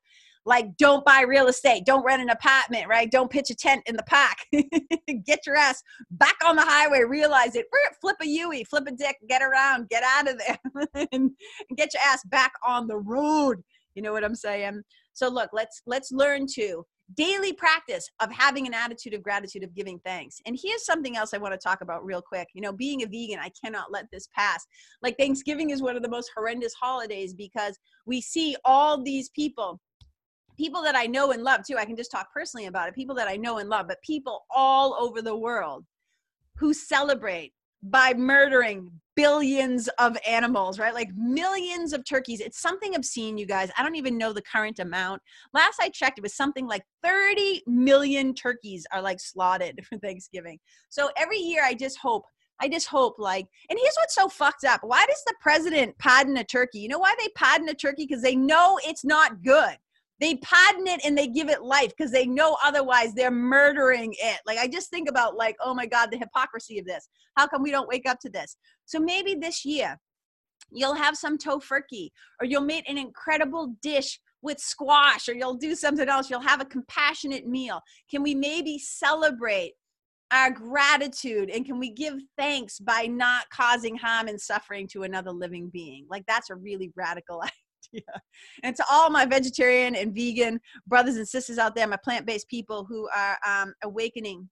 like 0.46 0.78
don't 0.78 1.04
buy 1.04 1.22
real 1.22 1.48
estate. 1.48 1.86
Don't 1.86 2.06
rent 2.06 2.22
an 2.22 2.30
apartment 2.30 2.88
right? 2.88 3.10
Don't 3.10 3.32
pitch 3.32 3.50
a 3.50 3.56
tent 3.56 3.84
in 3.88 3.96
the 3.96 4.04
park. 4.04 4.38
Get 5.25 5.46
your 5.46 5.56
ass 5.56 5.82
back 6.12 6.36
on 6.46 6.56
the 6.56 6.62
highway. 6.62 7.02
Realize 7.04 7.56
it. 7.56 7.66
Flip 8.00 8.16
a 8.22 8.64
flip 8.66 8.88
a 8.88 8.92
dick 8.92 9.18
get 9.28 9.42
around 9.42 9.90
get 9.90 10.04
out 10.04 10.30
of 10.30 10.40
there 10.40 11.08
and 11.12 11.32
get 11.75 11.94
your 11.94 12.04
ass 12.04 12.24
back 12.25 12.54
on 12.64 12.88
the 12.88 12.98
road. 12.98 13.64
You 13.96 14.02
know 14.02 14.12
what 14.12 14.24
i'm 14.24 14.36
saying? 14.36 14.82
So 15.14 15.30
look 15.30 15.50
let's 15.54 15.82
let's 15.86 16.12
learn 16.12 16.46
to 16.55 16.86
daily 17.16 17.53
practice 17.53 18.10
of 18.20 18.31
having 18.31 18.66
an 18.66 18.74
attitude 18.74 19.14
of 19.14 19.22
gratitude 19.22 19.64
of 19.64 19.74
giving 19.75 20.00
thanks. 20.00 20.42
And 20.46 20.58
here's 20.62 20.86
something 20.86 21.16
else 21.16 21.34
i 21.34 21.38
want 21.38 21.53
to 21.53 21.58
talk 21.58 21.81
about 21.81 22.05
real 22.05 22.22
quick. 22.22 22.48
You 22.53 22.62
know 22.62 22.74
being 22.74 23.03
a 23.03 23.08
vegan 23.08 23.40
i 23.40 23.50
cannot 23.64 23.92
let 23.92 24.05
this 24.12 24.27
pass. 24.36 24.66
Like 25.01 25.18
thanksgiving 25.18 25.72
is 25.72 25.81
one 25.81 25.96
of 25.96 26.03
the 26.03 26.10
most 26.10 26.31
horrendous 26.36 26.74
holidays 26.74 27.34
because 27.34 27.79
we 28.05 28.22
see 28.22 28.55
all 28.66 29.01
these 29.01 29.29
people 29.29 29.79
people 30.57 30.81
that 30.83 30.96
I 30.96 31.05
know 31.05 31.31
and 31.31 31.44
love 31.44 31.61
too. 31.65 31.77
I 31.77 31.85
can 31.85 31.96
just 31.96 32.11
talk 32.11 32.31
personally 32.33 32.68
about 32.68 32.87
it. 32.87 32.96
People 32.96 33.15
that 33.15 33.27
I 33.27 33.35
know 33.35 33.57
and 33.57 33.70
love, 33.70 33.87
but 33.87 34.01
people 34.01 34.46
all 34.53 34.96
over 35.00 35.22
the 35.22 35.37
world 35.37 35.85
who 36.57 36.74
celebrate 36.74 37.53
by 37.83 38.13
murdering 38.13 38.89
billions 39.15 39.87
of 40.00 40.18
animals, 40.27 40.79
right? 40.79 40.94
Like 40.94 41.09
millions 41.15 41.94
of 41.94 42.03
turkeys. 42.03 42.41
It's 42.41 42.59
something 42.59 42.96
obscene, 42.96 43.37
you 43.37 43.46
guys. 43.46 43.70
I 43.77 43.83
don't 43.83 43.96
even 43.96 44.18
know 44.18 44.33
the 44.33 44.41
current 44.41 44.79
amount. 44.79 45.22
Last 45.53 45.79
I 45.79 45.89
checked, 45.89 46.18
it 46.18 46.24
was 46.24 46.35
something 46.35 46.68
like 46.68 46.83
30 47.03 47.63
million 47.68 48.33
turkeys 48.33 48.85
are 48.91 49.01
like 49.01 49.20
slaughtered 49.20 49.85
for 49.87 49.98
Thanksgiving. 50.00 50.59
So 50.89 51.09
every 51.15 51.37
year, 51.37 51.63
I 51.63 51.74
just 51.74 51.98
hope 52.00 52.24
I 52.59 52.70
just 52.70 52.87
hope 52.87 53.15
like, 53.18 53.46
and 53.70 53.77
here's 53.77 53.96
what's 53.98 54.15
so 54.15 54.29
fucked 54.29 54.63
up. 54.63 54.79
Why 54.81 55.05
does 55.05 55.22
the 55.25 55.33
president 55.41 55.98
pardon 55.98 56.37
a 56.37 56.44
turkey? 56.46 56.79
You 56.79 56.87
know 56.87 57.00
why 57.00 57.13
they 57.20 57.27
pardon 57.35 57.68
a 57.68 57.74
turkey? 57.74 58.05
Because 58.07 58.22
they 58.22 58.35
know 58.35 58.79
it's 58.85 59.03
not 59.03 59.44
good 59.44 59.77
they 60.20 60.36
patent 60.38 60.88
it 60.88 61.01
and 61.06 61.18
they 61.18 61.28
give 61.28 61.50
it 61.50 61.62
life 61.62 61.92
because 61.96 62.12
they 62.12 62.25
know 62.25 62.58
otherwise 62.64 63.14
they're 63.14 63.32
murdering 63.32 64.14
it. 64.18 64.40
Like 64.46 64.58
i 64.58 64.68
just 64.68 64.90
think 64.90 65.10
about 65.10 65.36
like 65.36 65.56
oh 65.64 65.74
my 65.74 65.86
god 65.86 66.10
the 66.12 66.18
hypocrisy 66.18 66.80
of 66.80 66.86
this. 66.86 67.08
How 67.38 67.48
come 67.48 67.62
we 67.62 67.72
don't 67.72 67.88
wake 67.88 68.08
up 68.08 68.20
to 68.22 68.30
this? 68.30 68.58
So 68.86 69.00
maybe 69.00 69.36
this 69.36 69.66
year 69.66 70.00
you'll 70.72 70.96
have 70.96 71.16
some 71.16 71.38
tofurkey 71.38 72.10
or 72.40 72.46
you'll 72.46 72.62
make 72.62 72.90
an 72.90 72.98
incredible 72.98 73.75
dish 73.82 74.20
with 74.42 74.60
squash 74.60 75.28
or 75.28 75.34
you'll 75.34 75.56
do 75.56 75.75
something 75.75 76.08
else. 76.08 76.30
You'll 76.30 76.40
have 76.40 76.62
a 76.62 76.66
compassionate 76.66 77.48
meal. 77.48 77.82
Can 78.10 78.24
we 78.24 78.36
maybe 78.36 78.78
celebrate 78.80 79.74
our 80.32 80.51
gratitude 80.51 81.50
and 81.50 81.66
can 81.66 81.80
we 81.80 81.92
give 81.92 82.16
thanks 82.38 82.80
by 82.80 83.06
not 83.06 83.46
causing 83.51 83.96
harm 83.96 84.28
and 84.28 84.40
suffering 84.40 84.88
to 84.90 85.04
another 85.04 85.32
living 85.32 85.70
being? 85.70 86.06
Like 86.10 86.25
that's 86.28 86.50
a 86.50 86.56
really 86.56 86.92
radical 86.96 87.42
idea. 87.42 87.51
And 88.63 88.75
to 88.75 88.83
all 88.89 89.09
my 89.09 89.25
vegetarian 89.25 89.95
and 89.95 90.13
vegan 90.13 90.59
brothers 90.87 91.15
and 91.15 91.27
sisters 91.27 91.57
out 91.57 91.75
there, 91.75 91.87
my 91.87 91.98
plant 91.98 92.25
based 92.25 92.48
people 92.48 92.85
who 92.85 93.07
are 93.15 93.37
um, 93.45 93.74
awakening 93.83 94.50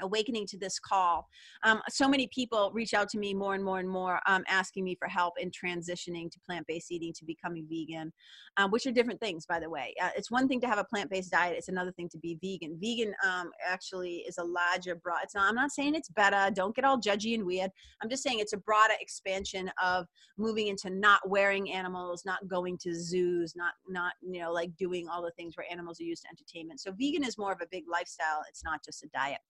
awakening 0.00 0.46
to 0.46 0.58
this 0.58 0.78
call. 0.78 1.26
Um, 1.62 1.80
so 1.88 2.08
many 2.08 2.28
people 2.28 2.70
reach 2.74 2.94
out 2.94 3.08
to 3.10 3.18
me 3.18 3.34
more 3.34 3.54
and 3.54 3.64
more 3.64 3.78
and 3.78 3.88
more, 3.88 4.20
um, 4.26 4.44
asking 4.48 4.84
me 4.84 4.94
for 4.94 5.08
help 5.08 5.34
in 5.40 5.50
transitioning 5.50 6.30
to 6.30 6.40
plant 6.46 6.66
based 6.66 6.90
eating, 6.90 7.12
to 7.14 7.24
becoming 7.24 7.66
vegan, 7.68 8.12
um, 8.56 8.70
which 8.70 8.86
are 8.86 8.92
different 8.92 9.20
things, 9.20 9.46
by 9.46 9.60
the 9.60 9.68
way. 9.68 9.94
Uh, 10.02 10.10
it's 10.16 10.30
one 10.30 10.48
thing 10.48 10.60
to 10.60 10.66
have 10.66 10.78
a 10.78 10.84
plant 10.84 11.10
based 11.10 11.30
diet, 11.30 11.56
it's 11.56 11.68
another 11.68 11.92
thing 11.92 12.08
to 12.10 12.18
be 12.18 12.38
vegan. 12.42 12.78
Vegan 12.80 13.14
um, 13.26 13.50
actually 13.66 14.24
is 14.28 14.38
a 14.38 14.44
larger, 14.44 14.94
broad, 14.94 15.20
it's 15.22 15.34
not, 15.34 15.48
I'm 15.48 15.54
not 15.54 15.72
saying 15.72 15.94
it's 15.94 16.08
better, 16.10 16.50
don't 16.54 16.74
get 16.74 16.84
all 16.84 17.00
judgy 17.00 17.34
and 17.34 17.44
weird. 17.44 17.70
I'm 18.02 18.08
just 18.08 18.22
saying 18.22 18.38
it's 18.38 18.52
a 18.52 18.58
broader 18.58 18.94
expansion 19.00 19.70
of 19.82 20.06
moving 20.36 20.68
into 20.68 20.90
not 20.90 21.28
wearing 21.28 21.70
animals, 21.70 22.22
not 22.24 22.46
going 22.48 22.78
to 22.78 22.94
zoos, 22.94 23.54
not, 23.56 23.72
not, 23.88 24.12
you 24.22 24.40
know, 24.40 24.52
like 24.52 24.74
doing 24.76 25.08
all 25.08 25.22
the 25.22 25.32
things 25.32 25.56
where 25.56 25.70
animals 25.70 26.00
are 26.00 26.04
used 26.04 26.22
to 26.22 26.28
entertainment. 26.28 26.80
So 26.80 26.92
vegan 26.92 27.24
is 27.24 27.38
more 27.38 27.52
of 27.52 27.60
a 27.60 27.66
big 27.70 27.84
lifestyle, 27.90 28.42
it's 28.48 28.64
not 28.64 28.84
just 28.84 29.02
a 29.04 29.08
diet. 29.08 29.40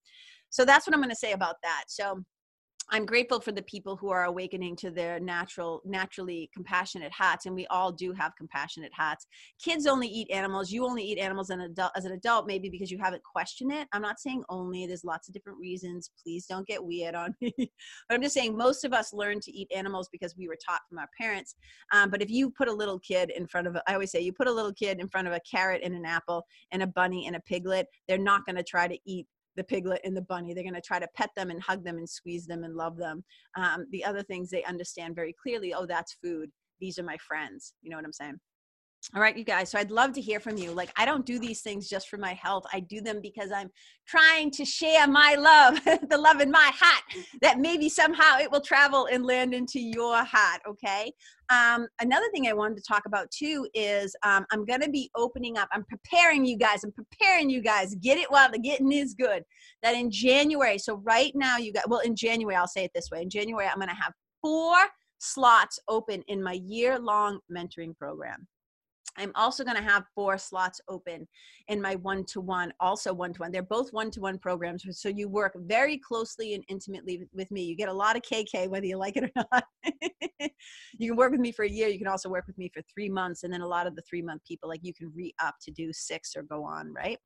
So 0.51 0.65
that's 0.65 0.87
what 0.87 0.95
I'm 0.95 1.01
going 1.01 1.11
to 1.11 1.17
say 1.17 1.33
about 1.33 1.57
that. 1.63 1.85
So 1.89 2.23
I'm 2.91 3.05
grateful 3.05 3.41
for 3.41 3.53
the 3.53 3.63
people 3.63 3.97
who 3.97 4.09
are 4.09 4.25
awakening 4.25 4.75
to 4.77 4.91
their 4.91 5.21
natural, 5.21 5.83
naturally 5.85 6.49
compassionate 6.55 7.13
hearts, 7.13 7.45
and 7.45 7.55
we 7.55 7.67
all 7.67 7.93
do 7.93 8.13
have 8.13 8.33
compassionate 8.37 8.93
hearts. 8.95 9.27
Kids 9.63 9.87
only 9.87 10.09
eat 10.09 10.31
animals. 10.31 10.71
You 10.71 10.87
only 10.87 11.03
eat 11.03 11.19
animals 11.19 11.51
as 11.51 11.57
an 11.57 11.61
adult, 11.63 11.93
as 11.97 12.07
an 12.07 12.13
adult, 12.13 12.47
maybe 12.47 12.71
because 12.71 12.91
you 12.91 12.99
haven't 12.99 13.23
questioned 13.23 13.73
it. 13.73 13.89
I'm 13.93 14.01
not 14.01 14.21
saying 14.21 14.43
only. 14.49 14.87
There's 14.87 15.05
lots 15.05 15.29
of 15.29 15.35
different 15.35 15.59
reasons. 15.59 16.11
Please 16.23 16.47
don't 16.47 16.67
get 16.67 16.83
weird 16.83 17.15
on 17.15 17.35
me. 17.43 17.53
but 17.59 18.15
I'm 18.15 18.23
just 18.23 18.35
saying 18.35 18.57
most 18.57 18.85
of 18.85 18.95
us 18.95 19.13
learn 19.13 19.41
to 19.41 19.53
eat 19.53 19.71
animals 19.75 20.09
because 20.11 20.35
we 20.39 20.49
were 20.49 20.57
taught 20.57 20.81
from 20.89 20.99
our 20.99 21.09
parents. 21.19 21.57
Um, 21.93 22.09
but 22.09 22.23
if 22.23 22.31
you 22.31 22.51
put 22.51 22.69
a 22.69 22.73
little 22.73 23.01
kid 23.01 23.31
in 23.37 23.47
front 23.47 23.67
of, 23.67 23.77
a, 23.77 23.83
I 23.87 23.93
always 23.93 24.11
say, 24.11 24.21
you 24.21 24.33
put 24.33 24.49
a 24.49 24.53
little 24.53 24.73
kid 24.73 24.99
in 24.99 25.09
front 25.09 25.29
of 25.29 25.35
a 25.35 25.41
carrot 25.41 25.83
and 25.85 25.95
an 25.95 26.07
apple 26.07 26.47
and 26.73 26.83
a 26.83 26.87
bunny 26.87 27.27
and 27.27 27.37
a 27.37 27.41
piglet, 27.41 27.87
they're 28.07 28.17
not 28.17 28.47
going 28.47 28.57
to 28.57 28.63
try 28.63 28.89
to 28.89 28.99
eat 29.05 29.27
the 29.59 29.65
piglet 29.65 30.01
and 30.05 30.17
the 30.17 30.23
bunny. 30.23 30.55
They're 30.55 30.63
going 30.63 30.75
to 30.75 30.81
try 30.81 31.01
to 31.01 31.09
pet 31.17 31.31
them 31.37 31.51
and 31.51 31.61
hug 31.61 31.85
them 31.85 31.99
and 31.99 32.09
squeeze 32.09 32.47
them 32.47 32.63
and 32.63 32.77
love 32.77 32.97
them. 32.97 33.25
Um, 33.57 33.87
the 33.91 34.05
other 34.05 34.23
things 34.23 34.49
they 34.49 34.63
understand 34.63 35.17
very 35.17 35.35
clearly 35.43 35.75
oh, 35.75 35.85
that's 35.85 36.17
food. 36.23 36.49
These 36.81 36.99
are 36.99 37.03
my 37.03 37.19
friends. 37.19 37.75
You 37.83 37.91
know 37.91 37.97
what 37.97 38.05
I'm 38.05 38.13
saying? 38.13 38.39
All 39.15 39.23
right, 39.23 39.37
you 39.39 39.45
guys. 39.45 39.71
So 39.71 39.79
I'd 39.79 39.91
love 39.91 40.13
to 40.15 40.21
hear 40.21 40.39
from 40.39 40.59
you. 40.59 40.71
Like, 40.71 40.93
I 40.97 41.07
don't 41.07 41.25
do 41.25 41.39
these 41.39 41.63
things 41.63 41.89
just 41.89 42.11
for 42.11 42.19
my 42.19 42.35
health. 42.35 42.65
I 42.75 42.81
do 42.81 43.01
them 43.01 43.21
because 43.23 43.51
I'm 43.51 43.71
trying 44.07 44.51
to 44.51 44.67
share 44.67 45.07
my 45.09 45.35
love, 45.35 45.83
the 46.11 46.19
love 46.19 46.43
in 46.43 46.51
my 46.51 46.71
heart, 46.75 47.05
that 47.41 47.59
maybe 47.59 47.89
somehow 47.89 48.37
it 48.39 48.51
will 48.51 48.61
travel 48.61 49.09
and 49.11 49.25
land 49.25 49.55
into 49.55 49.81
your 49.81 50.23
heart. 50.25 50.61
Okay. 50.69 51.11
Um, 51.49 51.87
another 52.03 52.27
thing 52.33 52.49
I 52.49 52.53
wanted 52.53 52.77
to 52.77 52.83
talk 52.87 53.07
about 53.07 53.31
too 53.31 53.67
is 53.73 54.15
um, 54.25 54.45
I'm 54.53 54.67
going 54.67 54.83
to 54.83 54.91
be 54.91 55.11
opening 55.17 55.57
up. 55.57 55.71
I'm 55.73 55.85
preparing 55.85 56.45
you 56.45 56.59
guys. 56.59 56.85
I'm 56.85 56.93
preparing 56.93 57.49
you 57.49 57.63
guys. 57.63 57.95
Get 57.95 58.19
it 58.19 58.31
while 58.31 58.51
the 58.51 58.59
getting 58.59 58.93
is 58.93 59.15
good. 59.15 59.43
That 59.83 59.95
in 59.95 60.11
January. 60.11 60.77
So 60.77 60.97
right 60.97 61.33
now, 61.35 61.57
you 61.57 61.73
got, 61.73 61.89
well, 61.89 62.01
in 62.01 62.15
January, 62.15 62.57
I'll 62.57 62.67
say 62.67 62.85
it 62.85 62.91
this 62.95 63.09
way. 63.11 63.23
In 63.23 63.31
January, 63.31 63.69
I'm 63.69 63.79
going 63.79 63.89
to 63.89 63.95
have 63.95 64.13
four 64.43 64.77
slots 65.19 65.79
open 65.89 66.23
in 66.29 66.43
my 66.43 66.61
year 66.65 66.99
long 66.99 67.39
mentoring 67.51 67.97
program. 67.97 68.47
I'm 69.19 69.33
also 69.35 69.65
going 69.65 69.77
to 69.77 69.83
have 69.83 70.05
four 70.15 70.39
slots 70.39 70.81
open 70.89 71.27
in 71.69 71.83
my 71.83 71.97
one 71.97 72.25
to 72.27 72.41
one, 72.41 72.73
also 72.81 73.13
one 73.13 73.33
to 73.35 73.41
one. 73.41 73.53
They're 73.53 73.63
both 73.63 73.93
one 73.93 74.11
to 74.13 74.21
one 74.21 74.39
programs. 74.39 74.85
So 74.99 75.09
you 75.09 75.29
work 75.29 75.53
very 75.57 75.99
closely 75.99 76.55
and 76.55 76.65
intimately 76.69 77.27
with 77.33 77.51
me. 77.51 77.63
You 77.63 77.77
get 77.77 77.89
a 77.89 77.93
lot 77.93 78.17
of 78.17 78.23
KK, 78.23 78.69
whether 78.69 78.87
you 78.87 78.97
like 78.97 79.17
it 79.17 79.25
or 79.25 79.31
not. 79.53 79.65
you 80.99 81.11
can 81.11 81.17
work 81.17 81.33
with 81.33 81.41
me 81.41 81.53
for 81.53 81.65
a 81.65 81.69
year. 81.69 81.89
You 81.89 81.99
can 81.99 82.07
also 82.07 82.29
work 82.29 82.47
with 82.47 82.59
me 82.59 82.71
for 82.73 82.83
three 82.93 83.09
months. 83.09 83.43
And 83.43 83.53
then 83.53 83.61
a 83.61 83.67
lot 83.67 83.87
of 83.87 83.97
the 83.97 84.03
three 84.03 84.23
month 84.23 84.43
people, 84.47 84.69
like 84.69 84.81
you 84.83 84.95
can 84.95 85.13
re 85.15 85.35
up 85.43 85.57
to 85.63 85.71
do 85.71 85.93
six 85.93 86.35
or 86.37 86.43
go 86.43 86.65
on, 86.65 86.93
right? 86.93 87.19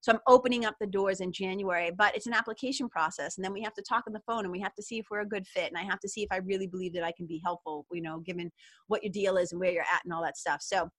So 0.00 0.12
I'm 0.12 0.20
opening 0.28 0.64
up 0.64 0.74
the 0.80 0.86
doors 0.86 1.20
in 1.20 1.32
January, 1.32 1.90
but 1.96 2.14
it's 2.16 2.26
an 2.26 2.34
application 2.34 2.88
process. 2.88 3.36
And 3.36 3.44
then 3.44 3.52
we 3.52 3.62
have 3.62 3.74
to 3.74 3.82
talk 3.82 4.04
on 4.06 4.12
the 4.12 4.20
phone 4.26 4.44
and 4.44 4.52
we 4.52 4.60
have 4.60 4.74
to 4.74 4.82
see 4.82 4.98
if 4.98 5.06
we're 5.10 5.20
a 5.20 5.26
good 5.26 5.46
fit. 5.46 5.68
And 5.68 5.78
I 5.78 5.82
have 5.82 6.00
to 6.00 6.08
see 6.08 6.22
if 6.22 6.28
I 6.30 6.38
really 6.38 6.66
believe 6.66 6.92
that 6.94 7.04
I 7.04 7.12
can 7.12 7.26
be 7.26 7.40
helpful, 7.44 7.86
you 7.92 8.02
know, 8.02 8.18
given 8.20 8.50
what 8.88 9.02
your 9.02 9.12
deal 9.12 9.36
is 9.36 9.52
and 9.52 9.60
where 9.60 9.72
you're 9.72 9.82
at 9.82 10.04
and 10.04 10.12
all 10.12 10.22
that 10.22 10.36
stuff. 10.36 10.60
So 10.62 10.90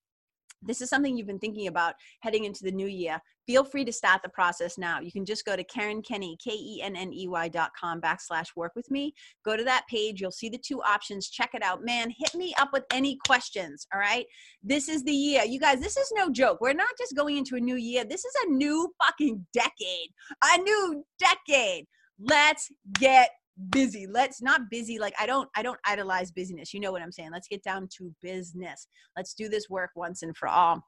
this 0.62 0.82
is 0.82 0.90
something 0.90 1.18
you've 1.18 1.28
been 1.28 1.40
thinking 1.40 1.68
about 1.68 1.96
heading 2.22 2.46
into 2.46 2.64
the 2.64 2.72
new 2.72 2.88
year, 2.88 3.20
feel 3.46 3.64
free 3.64 3.86
to 3.86 3.92
start 3.92 4.22
the 4.24 4.30
process 4.30 4.78
now. 4.78 5.00
You 5.00 5.12
can 5.12 5.26
just 5.26 5.46
go 5.46 5.56
to 5.56 5.64
Karen 5.64 6.02
Kenney, 6.02 6.38
K-E-N-N-E-Y 6.44 7.48
dot 7.50 7.72
com 7.80 8.02
backslash 8.02 8.48
work 8.56 8.72
with 8.76 8.90
me. 8.90 9.14
Go 9.44 9.56
to 9.56 9.64
that 9.64 9.86
page. 9.90 10.22
You'll 10.22 10.32
see 10.32 10.50
the 10.50 10.58
two 10.58 10.82
options. 10.82 11.30
Check 11.30 11.52
it 11.54 11.64
out. 11.64 11.84
Man, 11.84 12.10
hit 12.10 12.34
me 12.36 12.54
up 12.60 12.70
with 12.74 12.84
any 12.92 13.18
questions. 13.28 13.88
All 13.94 14.00
right. 14.00 14.26
This 14.64 14.90
is 14.90 15.04
the 15.04 15.14
year. 15.14 15.44
You 15.44 15.60
guys, 15.60 15.80
this 15.80 15.98
is 15.98 16.12
no 16.16 16.32
joke. 16.32 16.60
We're 16.62 16.74
not 16.74 16.90
just 16.98 17.16
going 17.16 17.38
into 17.38 17.56
a 17.56 17.60
new 17.60 17.76
year. 17.76 18.04
This 18.04 18.26
is 18.26 18.34
a 18.46 18.52
new 18.52 18.94
fucking 19.04 19.46
decade. 19.54 20.10
A 20.44 20.58
new 20.58 21.06
decade. 21.20 21.86
Let's 22.20 22.72
get 22.94 23.30
busy. 23.70 24.08
Let's 24.08 24.42
not 24.42 24.70
busy 24.70 25.00
like 25.00 25.14
i 25.20 25.26
don't 25.26 25.50
i 25.56 25.62
don't 25.62 25.80
idolize 25.86 26.32
busyness. 26.32 26.74
You 26.74 26.80
know 26.80 26.92
what 26.92 27.02
i'm 27.02 27.12
saying? 27.12 27.32
Let's 27.32 27.48
get 27.48 27.64
down 27.64 27.88
to 27.98 28.14
business. 28.22 28.88
Let's 29.16 29.34
do 29.34 29.50
this 29.50 29.70
work 29.70 29.92
once 29.96 30.24
and 30.24 30.36
for 30.36 30.48
all. 30.48 30.84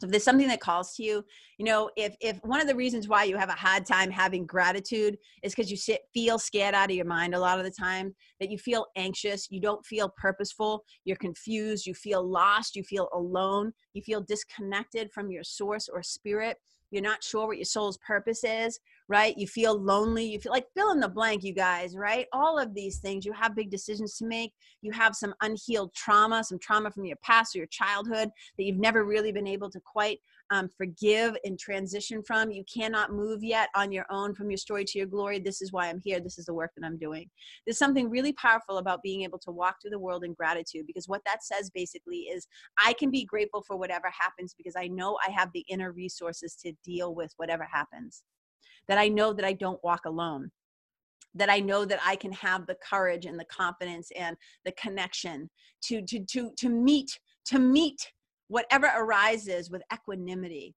So 0.00 0.06
if 0.06 0.10
there's 0.10 0.24
something 0.24 0.48
that 0.48 0.60
calls 0.60 0.94
to 0.96 1.04
you 1.04 1.24
you 1.56 1.64
know 1.64 1.88
if 1.96 2.16
if 2.20 2.38
one 2.42 2.60
of 2.60 2.66
the 2.66 2.74
reasons 2.74 3.06
why 3.06 3.22
you 3.24 3.36
have 3.36 3.48
a 3.48 3.52
hard 3.52 3.86
time 3.86 4.10
having 4.10 4.44
gratitude 4.44 5.16
is 5.44 5.54
because 5.54 5.70
you 5.70 5.76
sit 5.76 6.00
feel 6.12 6.36
scared 6.36 6.74
out 6.74 6.90
of 6.90 6.96
your 6.96 7.04
mind 7.04 7.32
a 7.32 7.38
lot 7.38 7.58
of 7.60 7.64
the 7.64 7.70
time 7.70 8.12
that 8.40 8.50
you 8.50 8.58
feel 8.58 8.86
anxious 8.96 9.46
you 9.52 9.60
don't 9.60 9.86
feel 9.86 10.12
purposeful 10.16 10.82
you're 11.04 11.16
confused 11.18 11.86
you 11.86 11.94
feel 11.94 12.28
lost 12.28 12.74
you 12.74 12.82
feel 12.82 13.08
alone 13.12 13.72
you 13.92 14.02
feel 14.02 14.20
disconnected 14.20 15.12
from 15.12 15.30
your 15.30 15.44
source 15.44 15.88
or 15.88 16.02
spirit 16.02 16.58
you're 16.94 17.02
not 17.02 17.24
sure 17.24 17.48
what 17.48 17.56
your 17.56 17.64
soul's 17.64 17.98
purpose 17.98 18.44
is, 18.44 18.78
right? 19.08 19.36
You 19.36 19.46
feel 19.46 19.78
lonely, 19.78 20.24
you 20.24 20.40
feel 20.40 20.52
like 20.52 20.66
fill 20.74 20.92
in 20.92 21.00
the 21.00 21.08
blank, 21.08 21.44
you 21.44 21.52
guys, 21.52 21.94
right? 21.96 22.26
All 22.32 22.58
of 22.58 22.74
these 22.74 22.98
things, 22.98 23.24
you 23.24 23.32
have 23.32 23.54
big 23.54 23.70
decisions 23.70 24.16
to 24.18 24.26
make. 24.26 24.52
You 24.80 24.92
have 24.92 25.14
some 25.14 25.34
unhealed 25.42 25.94
trauma, 25.94 26.42
some 26.42 26.58
trauma 26.58 26.90
from 26.90 27.04
your 27.04 27.18
past 27.22 27.54
or 27.54 27.58
your 27.58 27.66
childhood 27.66 28.30
that 28.56 28.64
you've 28.64 28.78
never 28.78 29.04
really 29.04 29.32
been 29.32 29.46
able 29.46 29.70
to 29.70 29.80
quite 29.80 30.20
um, 30.50 30.68
forgive 30.68 31.36
and 31.44 31.58
transition 31.58 32.22
from. 32.22 32.50
You 32.50 32.64
cannot 32.72 33.12
move 33.12 33.42
yet 33.42 33.68
on 33.74 33.92
your 33.92 34.06
own 34.10 34.34
from 34.34 34.50
your 34.50 34.56
story 34.56 34.84
to 34.86 34.98
your 34.98 35.06
glory. 35.06 35.38
This 35.38 35.60
is 35.60 35.72
why 35.72 35.88
I'm 35.88 36.00
here. 36.02 36.20
This 36.20 36.38
is 36.38 36.46
the 36.46 36.54
work 36.54 36.70
that 36.76 36.86
I'm 36.86 36.98
doing. 36.98 37.28
There's 37.66 37.78
something 37.78 38.08
really 38.08 38.32
powerful 38.32 38.78
about 38.78 39.02
being 39.02 39.22
able 39.22 39.38
to 39.40 39.50
walk 39.50 39.76
through 39.80 39.90
the 39.90 39.98
world 39.98 40.24
in 40.24 40.34
gratitude 40.34 40.86
because 40.86 41.08
what 41.08 41.22
that 41.26 41.44
says 41.44 41.70
basically 41.70 42.20
is 42.20 42.46
I 42.78 42.94
can 42.94 43.10
be 43.10 43.24
grateful 43.24 43.62
for 43.62 43.76
whatever 43.76 44.10
happens 44.18 44.54
because 44.56 44.74
I 44.76 44.88
know 44.88 45.18
I 45.26 45.30
have 45.30 45.50
the 45.52 45.64
inner 45.68 45.92
resources 45.92 46.54
to 46.64 46.72
deal 46.84 47.14
with 47.14 47.32
whatever 47.36 47.66
happens. 47.70 48.22
That 48.88 48.98
I 48.98 49.08
know 49.08 49.32
that 49.32 49.44
I 49.44 49.52
don't 49.52 49.82
walk 49.82 50.04
alone 50.04 50.50
that 51.34 51.50
I 51.50 51.58
know 51.58 51.84
that 51.84 52.00
I 52.04 52.16
can 52.16 52.32
have 52.32 52.66
the 52.66 52.76
courage 52.76 53.26
and 53.26 53.38
the 53.38 53.44
confidence 53.46 54.10
and 54.16 54.36
the 54.64 54.72
connection 54.72 55.50
to 55.82 56.02
to 56.02 56.20
to 56.20 56.50
to 56.56 56.68
meet 56.68 57.18
to 57.46 57.58
meet 57.58 58.12
whatever 58.48 58.90
arises 58.96 59.70
with 59.70 59.82
equanimity 59.92 60.74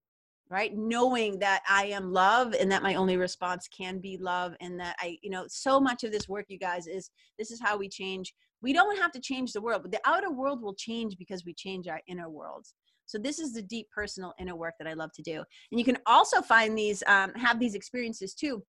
right? 0.49 0.75
Knowing 0.75 1.39
that 1.39 1.61
i 1.69 1.85
am 1.85 2.13
love 2.13 2.53
and 2.53 2.71
that 2.71 2.83
my 2.83 2.95
only 2.95 3.17
response 3.17 3.67
can 3.67 3.99
be 3.99 4.17
love 4.17 4.55
and 4.61 4.79
that 4.79 4.95
i 4.99 5.17
you 5.21 5.29
know 5.29 5.45
so 5.47 5.79
much 5.79 6.03
of 6.03 6.11
this 6.11 6.29
work 6.29 6.45
you 6.47 6.57
guys 6.57 6.87
is 6.87 7.11
this 7.37 7.51
is 7.51 7.59
how 7.61 7.77
we 7.77 7.89
change. 7.89 8.33
We 8.61 8.73
don't 8.73 8.97
have 8.97 9.11
to 9.11 9.19
change 9.19 9.51
the 9.51 9.61
world 9.61 9.83
but 9.83 9.91
the 9.91 10.01
outer 10.05 10.31
world 10.31 10.61
will 10.61 10.73
change 10.73 11.17
because 11.17 11.45
we 11.45 11.53
change 11.53 11.87
our 11.87 12.01
inner 12.07 12.29
worlds 12.29 12.73
so 13.07 13.17
this 13.17 13.39
is 13.39 13.53
the 13.53 13.61
deep 13.61 13.87
personal 13.89 14.33
inner 14.39 14.55
work 14.55 14.75
that 14.77 14.87
i 14.87 14.93
love 14.93 15.11
to 15.13 15.23
do. 15.23 15.43
And 15.71 15.79
you 15.79 15.85
can 15.85 15.97
also 16.05 16.41
find 16.41 16.77
these 16.77 17.01
um, 17.07 17.33
have 17.33 17.59
these 17.59 17.73
experiences 17.73 18.33
too 18.33 18.63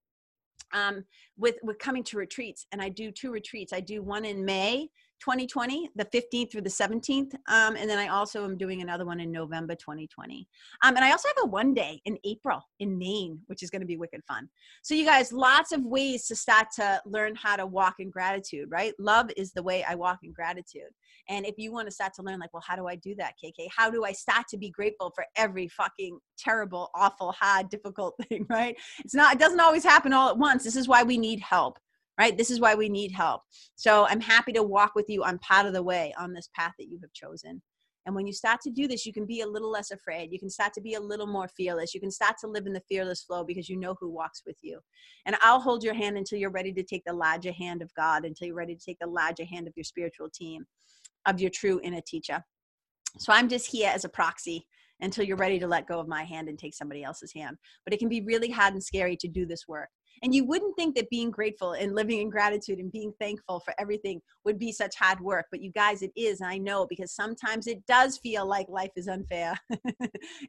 um, 0.73 1.05
with 1.37 1.57
with 1.63 1.79
coming 1.79 2.05
to 2.05 2.17
retreats. 2.17 2.67
And 2.73 2.81
i 2.81 2.89
do 2.89 3.11
two 3.13 3.31
retreats. 3.31 3.73
I 3.73 3.81
do 3.81 4.03
one 4.03 4.25
in 4.25 4.45
may 4.45 4.89
2020, 5.21 5.91
the 5.97 6.05
15th 6.07 6.53
through 6.53 6.63
the 6.63 6.69
17th. 6.69 7.35
Um, 7.49 7.77
and 7.77 7.89
then 7.89 7.99
I 7.99 8.09
also 8.09 8.45
am 8.45 8.57
doing 8.57 8.83
another 8.83 9.05
one 9.05 9.21
in 9.21 9.31
November 9.31 9.75
2020. 9.75 10.47
Um, 10.83 10.97
and 10.97 11.05
I 11.05 11.13
also 11.13 11.29
have 11.29 11.45
a 11.45 11.47
one 11.47 11.75
day 11.75 12.01
in 12.05 12.19
April 12.25 12.63
in 12.81 12.99
Maine, 12.99 13.41
which 13.47 13.63
is 13.63 13.71
going 13.71 13.81
to 13.81 13.87
be 13.87 13.97
wicked 13.97 14.23
fun. 14.27 14.49
So, 14.83 14.95
you 14.95 15.05
guys, 15.05 15.33
lots 15.33 15.73
of 15.73 15.85
ways 15.85 16.27
to 16.27 16.37
start 16.37 16.69
to 16.77 17.01
learn 17.07 17.35
how 17.35 17.57
to 17.57 17.67
walk 17.67 17.97
in 17.99 18.11
gratitude, 18.11 18.69
right? 18.71 18.95
Love 18.99 19.31
is 19.37 19.53
the 19.53 19.63
way 19.63 19.85
I 19.85 19.95
walk 19.95 20.19
in 20.23 20.33
gratitude. 20.33 20.91
And 21.29 21.45
if 21.45 21.59
you 21.59 21.73
want 21.73 21.87
to 21.89 21.93
start 21.93 22.15
to 22.15 22.23
learn, 22.23 22.39
like, 22.39 22.53
well, 22.55 22.65
how 22.67 22.77
do 22.77 22.87
I 22.87 22.97
do 22.97 23.15
that, 23.17 23.35
KK? 23.43 23.69
How 23.75 23.91
do 23.91 24.05
I 24.05 24.13
start 24.13 24.47
to 24.49 24.57
be 24.57 24.71
grateful 24.71 25.13
for 25.15 25.27
every 25.37 25.69
fucking 25.69 26.19
terrible, 26.39 26.91
awful, 26.95 27.33
hard, 27.33 27.69
difficult 27.71 28.15
thing, 28.29 28.47
right? 28.49 28.77
It's 29.05 29.15
not, 29.15 29.35
it 29.35 29.39
doesn't 29.39 29.61
always 29.61 29.85
happen 29.85 30.13
all 30.13 30.31
at 30.31 30.39
once. 30.39 30.65
This 30.65 30.77
is 30.77 30.89
why 30.89 31.03
we 31.03 31.19
need 31.19 31.41
help 31.41 31.79
right? 32.19 32.37
This 32.37 32.51
is 32.51 32.61
why 32.61 32.75
we 32.75 32.89
need 32.89 33.13
help. 33.13 33.43
So 33.77 34.07
I'm 34.07 34.21
happy 34.21 34.53
to 34.53 34.63
walk 34.63 34.93
with 34.95 35.09
you 35.09 35.23
on 35.25 35.39
part 35.39 35.67
of 35.67 35.73
the 35.73 35.83
way 35.83 36.13
on 36.19 36.33
this 36.33 36.49
path 36.55 36.75
that 36.79 36.89
you 36.89 36.99
have 37.03 37.13
chosen. 37.13 37.63
And 38.07 38.15
when 38.15 38.27
you 38.27 38.33
start 38.33 38.63
to 38.63 38.71
do 38.71 38.89
this, 38.89 39.05
you 39.05 39.13
can 39.13 39.27
be 39.27 39.43
a 39.43 39.47
little 39.47 39.71
less 39.71 39.91
afraid. 39.91 40.33
You 40.33 40.39
can 40.39 40.49
start 40.49 40.73
to 40.75 40.81
be 40.81 40.95
a 40.95 41.01
little 41.01 41.27
more 41.27 41.47
fearless. 41.47 41.93
You 41.93 42.01
can 42.01 42.11
start 42.11 42.37
to 42.41 42.47
live 42.47 42.67
in 42.67 42.73
the 42.73 42.83
fearless 42.89 43.23
flow 43.23 43.45
because 43.45 43.69
you 43.69 43.77
know 43.79 43.97
who 44.01 44.09
walks 44.09 44.43
with 44.47 44.57
you. 44.63 44.81
And 45.27 45.37
I'll 45.43 45.61
hold 45.61 45.85
your 45.85 45.93
hand 45.93 46.17
until 46.17 46.39
you're 46.39 46.49
ready 46.49 46.73
to 46.73 46.83
take 46.83 47.05
the 47.05 47.13
larger 47.13 47.53
hand 47.53 47.83
of 47.83 47.93
God, 47.95 48.25
until 48.25 48.47
you're 48.47 48.57
ready 48.57 48.75
to 48.75 48.85
take 48.85 48.99
the 48.99 49.07
larger 49.07 49.45
hand 49.45 49.67
of 49.67 49.75
your 49.77 49.85
spiritual 49.85 50.31
team, 50.31 50.65
of 51.27 51.39
your 51.39 51.51
true 51.51 51.81
inner 51.85 52.01
teacher. 52.01 52.43
So 53.19 53.33
I'm 53.33 53.49
just 53.49 53.71
here 53.71 53.91
as 53.95 54.07
a 54.07 54.09
proxy 54.09 54.67
until 55.01 55.25
you're 55.25 55.37
ready 55.37 55.59
to 55.59 55.67
let 55.67 55.87
go 55.87 56.01
of 56.01 56.09
my 56.09 56.25
hand 56.25 56.49
and 56.49 56.59
take 56.59 56.75
somebody 56.75 57.05
else's 57.05 57.33
hand. 57.35 57.59
But 57.85 57.93
it 57.93 57.99
can 57.99 58.09
be 58.09 58.23
really 58.23 58.51
hard 58.51 58.73
and 58.73 58.83
scary 58.83 59.17
to 59.19 59.29
do 59.29 59.45
this 59.45 59.69
work. 59.69 59.91
And 60.23 60.35
you 60.35 60.45
wouldn't 60.45 60.77
think 60.77 60.97
that 60.97 61.11
being 61.11 61.31
grateful 61.31 61.73
and 61.73 61.95
living 61.95 62.21
in 62.21 62.31
gratitude 62.31 62.79
and 62.79 62.93
being 62.93 63.13
thankful 63.21 63.61
for 63.61 63.75
everything 63.79 64.21
would 64.45 64.59
be 64.59 64.73
such 64.73 64.97
hard 64.97 65.21
work. 65.21 65.47
But 65.51 65.63
you 65.63 65.71
guys, 65.73 66.03
it 66.03 66.13
is. 66.17 66.41
I 66.41 66.59
know 66.59 66.87
because 66.89 67.13
sometimes 67.13 67.67
it 67.67 67.85
does 67.87 68.19
feel 68.19 68.47
like 68.47 68.69
life 68.69 68.93
is 68.97 69.09
unfair. 69.09 69.59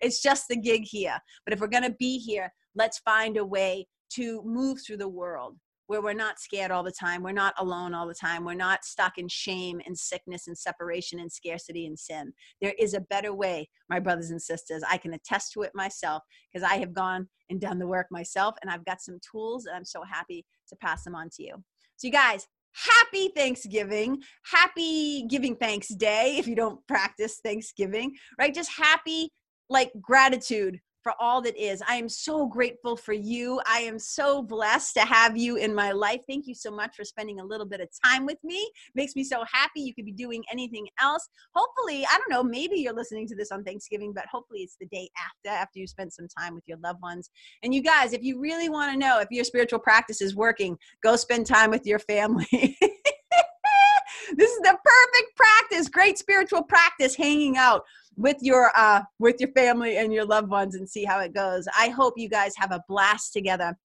it's 0.02 0.22
just 0.22 0.48
the 0.48 0.58
gig 0.58 0.84
here. 0.86 1.20
But 1.46 1.54
if 1.54 1.60
we're 1.60 1.68
going 1.68 1.84
to 1.84 1.96
be 2.00 2.18
here, 2.20 2.52
let's 2.76 3.00
find 3.00 3.38
a 3.38 3.46
way 3.46 3.88
to 4.12 4.42
move 4.44 4.80
through 4.86 4.98
the 4.98 5.08
world 5.08 5.58
where 5.90 6.04
we're 6.04 6.14
not 6.14 6.40
scared 6.40 6.70
all 6.70 6.84
the 6.84 6.92
time. 6.92 7.24
We're 7.24 7.32
not 7.32 7.56
alone 7.58 7.96
all 7.96 8.08
the 8.08 8.14
time. 8.14 8.46
We're 8.46 8.54
not 8.54 8.86
stuck 8.86 9.18
in 9.18 9.28
shame 9.28 9.82
and 9.88 9.98
sickness 9.98 10.46
and 10.46 10.56
separation 10.56 11.20
and 11.20 11.32
scarcity 11.32 11.88
and 11.88 11.98
sin. 11.98 12.32
There 12.62 12.76
is 12.78 12.94
a 12.94 13.02
better 13.02 13.34
way, 13.34 13.68
my 13.90 14.00
brothers 14.00 14.30
and 14.30 14.40
sisters. 14.40 14.84
I 14.88 14.98
can 14.98 15.16
attest 15.16 15.52
to 15.54 15.64
it 15.64 15.72
myself 15.74 16.22
because 16.54 16.64
I 16.64 16.76
have 16.76 16.94
gone 16.94 17.28
and 17.50 17.60
done 17.60 17.80
the 17.80 17.88
work 17.88 18.06
myself 18.12 18.54
and 18.62 18.70
I've 18.70 18.86
got 18.86 19.02
some 19.02 19.18
tools 19.32 19.66
and 19.66 19.76
I'm 19.76 19.84
so 19.84 20.04
happy 20.04 20.46
to 20.68 20.76
pass 20.76 21.04
them 21.04 21.16
on 21.16 21.28
to 21.38 21.44
you. 21.44 21.56
So, 21.96 22.06
you 22.06 22.14
guys, 22.14 22.46
happy 22.74 23.32
Thanksgiving. 23.36 24.22
Happy 24.46 25.26
Giving 25.28 25.56
Thanks 25.56 25.88
Day 25.88 26.36
if 26.38 26.46
you 26.48 26.56
don't 26.56 26.86
practice 26.88 27.40
Thanksgiving, 27.44 28.14
right? 28.38 28.54
Just 28.54 28.70
happy 28.78 29.32
like 29.72 29.92
gratitude 30.00 30.80
for 31.10 31.16
all 31.20 31.42
that 31.42 31.58
is. 31.58 31.82
I 31.88 31.96
am 31.96 32.08
so 32.08 32.46
grateful 32.46 32.96
for 32.96 33.14
you. 33.14 33.60
I 33.66 33.80
am 33.80 33.98
so 33.98 34.44
blessed 34.44 34.94
to 34.94 35.02
have 35.02 35.36
you 35.36 35.56
in 35.56 35.74
my 35.74 35.92
life. 35.92 36.22
Thank 36.28 36.46
you 36.46 36.54
so 36.54 36.70
much 36.70 36.96
for 36.96 37.04
spending 37.04 37.40
a 37.40 37.44
little 37.44 37.66
bit 37.66 37.82
of 37.82 37.90
time 38.06 38.28
with 38.28 38.38
me. 38.44 38.70
Makes 38.94 39.16
me 39.16 39.24
so 39.24 39.44
happy. 39.52 39.82
You 39.82 39.96
could 39.96 40.06
be 40.06 40.12
doing 40.12 40.44
anything 40.52 40.88
else. 41.02 41.28
Hopefully, 41.56 42.06
I 42.06 42.16
don't 42.18 42.30
know, 42.30 42.44
maybe 42.44 42.78
you're 42.78 42.94
listening 42.94 43.28
to 43.30 43.36
this 43.36 43.52
on 43.52 43.64
Thanksgiving, 43.64 44.14
but 44.14 44.26
hopefully 44.32 44.60
it's 44.60 44.76
the 44.80 44.86
day 44.88 45.10
after, 45.18 45.56
after 45.56 45.80
you 45.80 45.88
spent 45.88 46.14
some 46.14 46.28
time 46.28 46.54
with 46.54 46.66
your 46.68 46.78
loved 46.78 47.02
ones. 47.02 47.32
And 47.64 47.74
you 47.74 47.82
guys, 47.82 48.14
if 48.14 48.22
you 48.22 48.40
really 48.40 48.70
want 48.70 48.92
to 48.92 49.00
know 49.00 49.20
if 49.20 49.30
your 49.32 49.46
spiritual 49.46 49.80
practice 49.80 50.22
is 50.22 50.36
working, 50.36 50.78
go 51.02 51.16
spend 51.16 51.48
time 51.48 51.72
with 51.72 51.88
your 51.88 52.00
family. 52.00 52.46
this 52.52 54.52
is 54.52 54.60
the 54.60 54.78
perfect 54.86 55.36
practice, 55.36 55.90
great 55.90 56.20
spiritual 56.20 56.62
practice, 56.62 57.16
hanging 57.16 57.58
out 57.58 57.82
with 58.20 58.38
your 58.42 58.72
uh 58.76 59.02
with 59.20 59.38
your 59.40 59.52
family 59.54 59.98
and 59.98 60.14
your 60.14 60.26
loved 60.26 60.50
ones 60.50 60.76
and 60.76 60.88
see 60.88 61.06
how 61.06 61.20
it 61.20 61.34
goes 61.34 61.66
i 61.78 61.90
hope 61.90 62.14
you 62.18 62.30
guys 62.30 62.54
have 62.58 62.72
a 62.72 62.84
blast 62.88 63.34
together 63.34 63.76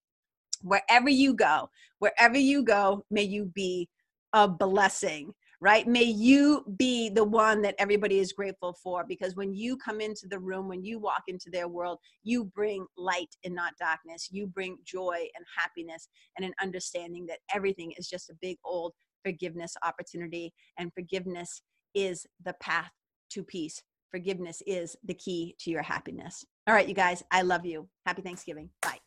wherever 0.61 1.09
you 1.09 1.33
go 1.33 1.69
wherever 1.99 2.37
you 2.37 2.63
go 2.63 3.03
may 3.09 3.23
you 3.23 3.45
be 3.55 3.87
a 4.33 4.47
blessing 4.47 5.31
right 5.61 5.87
may 5.87 6.03
you 6.03 6.65
be 6.77 7.09
the 7.09 7.23
one 7.23 7.61
that 7.61 7.75
everybody 7.79 8.19
is 8.19 8.33
grateful 8.33 8.75
for 8.83 9.05
because 9.07 9.37
when 9.37 9.53
you 9.53 9.77
come 9.77 10.01
into 10.01 10.27
the 10.27 10.39
room 10.39 10.67
when 10.67 10.83
you 10.83 10.99
walk 10.99 11.23
into 11.29 11.49
their 11.49 11.69
world 11.69 11.97
you 12.23 12.43
bring 12.43 12.85
light 12.97 13.33
and 13.45 13.55
not 13.55 13.71
darkness 13.79 14.27
you 14.31 14.45
bring 14.45 14.77
joy 14.83 15.25
and 15.35 15.45
happiness 15.57 16.09
and 16.35 16.45
an 16.45 16.53
understanding 16.61 17.25
that 17.25 17.39
everything 17.53 17.93
is 17.97 18.09
just 18.09 18.29
a 18.29 18.35
big 18.41 18.57
old 18.65 18.91
forgiveness 19.25 19.75
opportunity. 19.83 20.53
And 20.77 20.93
forgiveness 20.93 21.61
is 21.93 22.25
the 22.45 22.53
path 22.61 22.91
to 23.31 23.43
peace. 23.43 23.81
Forgiveness 24.11 24.61
is 24.65 24.95
the 25.03 25.13
key 25.13 25.55
to 25.59 25.71
your 25.71 25.81
happiness. 25.81 26.45
All 26.67 26.73
right, 26.73 26.87
you 26.87 26.95
guys, 26.95 27.23
I 27.31 27.41
love 27.41 27.65
you. 27.65 27.89
Happy 28.05 28.21
Thanksgiving. 28.21 28.69
Bye. 28.81 28.99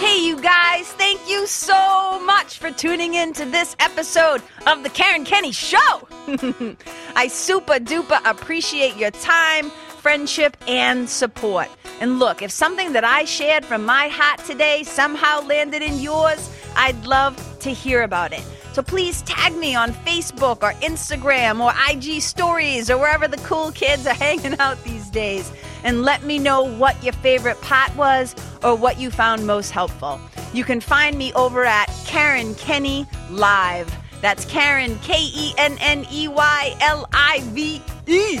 Hey, 0.00 0.26
you 0.26 0.40
guys, 0.40 0.90
thank 0.92 1.20
you 1.28 1.46
so 1.46 2.18
much 2.24 2.58
for 2.58 2.70
tuning 2.70 3.14
in 3.14 3.32
to 3.34 3.44
this 3.44 3.76
episode 3.78 4.42
of 4.66 4.82
The 4.82 4.88
Karen 4.88 5.24
Kenney 5.24 5.52
Show. 5.52 6.08
I 7.14 7.28
super 7.28 7.74
duper 7.74 8.18
appreciate 8.24 8.96
your 8.96 9.10
time, 9.10 9.70
friendship, 9.70 10.56
and 10.66 11.08
support. 11.08 11.68
And 12.00 12.18
look, 12.18 12.40
if 12.40 12.50
something 12.50 12.94
that 12.94 13.04
I 13.04 13.24
shared 13.24 13.64
from 13.64 13.84
my 13.84 14.08
heart 14.08 14.42
today 14.44 14.82
somehow 14.84 15.42
landed 15.42 15.82
in 15.82 16.00
yours, 16.00 16.50
I'd 16.76 17.06
love 17.06 17.36
to 17.60 17.70
hear 17.70 18.02
about 18.02 18.32
it. 18.32 18.42
So 18.80 18.84
please 18.84 19.20
tag 19.20 19.54
me 19.58 19.74
on 19.74 19.92
Facebook 19.92 20.62
or 20.62 20.72
Instagram 20.80 21.60
or 21.60 21.70
IG 21.90 22.22
stories 22.22 22.88
or 22.88 22.96
wherever 22.96 23.28
the 23.28 23.36
cool 23.36 23.72
kids 23.72 24.06
are 24.06 24.14
hanging 24.26 24.58
out 24.58 24.82
these 24.84 25.10
days 25.10 25.52
and 25.84 26.02
let 26.02 26.22
me 26.22 26.38
know 26.38 26.62
what 26.62 27.04
your 27.04 27.12
favorite 27.12 27.60
pot 27.60 27.94
was 27.94 28.34
or 28.62 28.74
what 28.74 28.98
you 28.98 29.10
found 29.10 29.46
most 29.46 29.70
helpful. 29.70 30.18
You 30.54 30.64
can 30.64 30.80
find 30.80 31.18
me 31.18 31.30
over 31.34 31.62
at 31.62 31.92
Karen 32.06 32.54
Kenney 32.54 33.06
Live. 33.28 33.94
That's 34.22 34.46
Karen, 34.46 34.98
K 35.00 35.12
E 35.24 35.52
N 35.58 35.76
N 35.82 36.06
E 36.10 36.28
Y 36.28 36.74
L 36.80 37.06
I 37.12 37.40
V 37.48 37.82
E. 38.06 38.40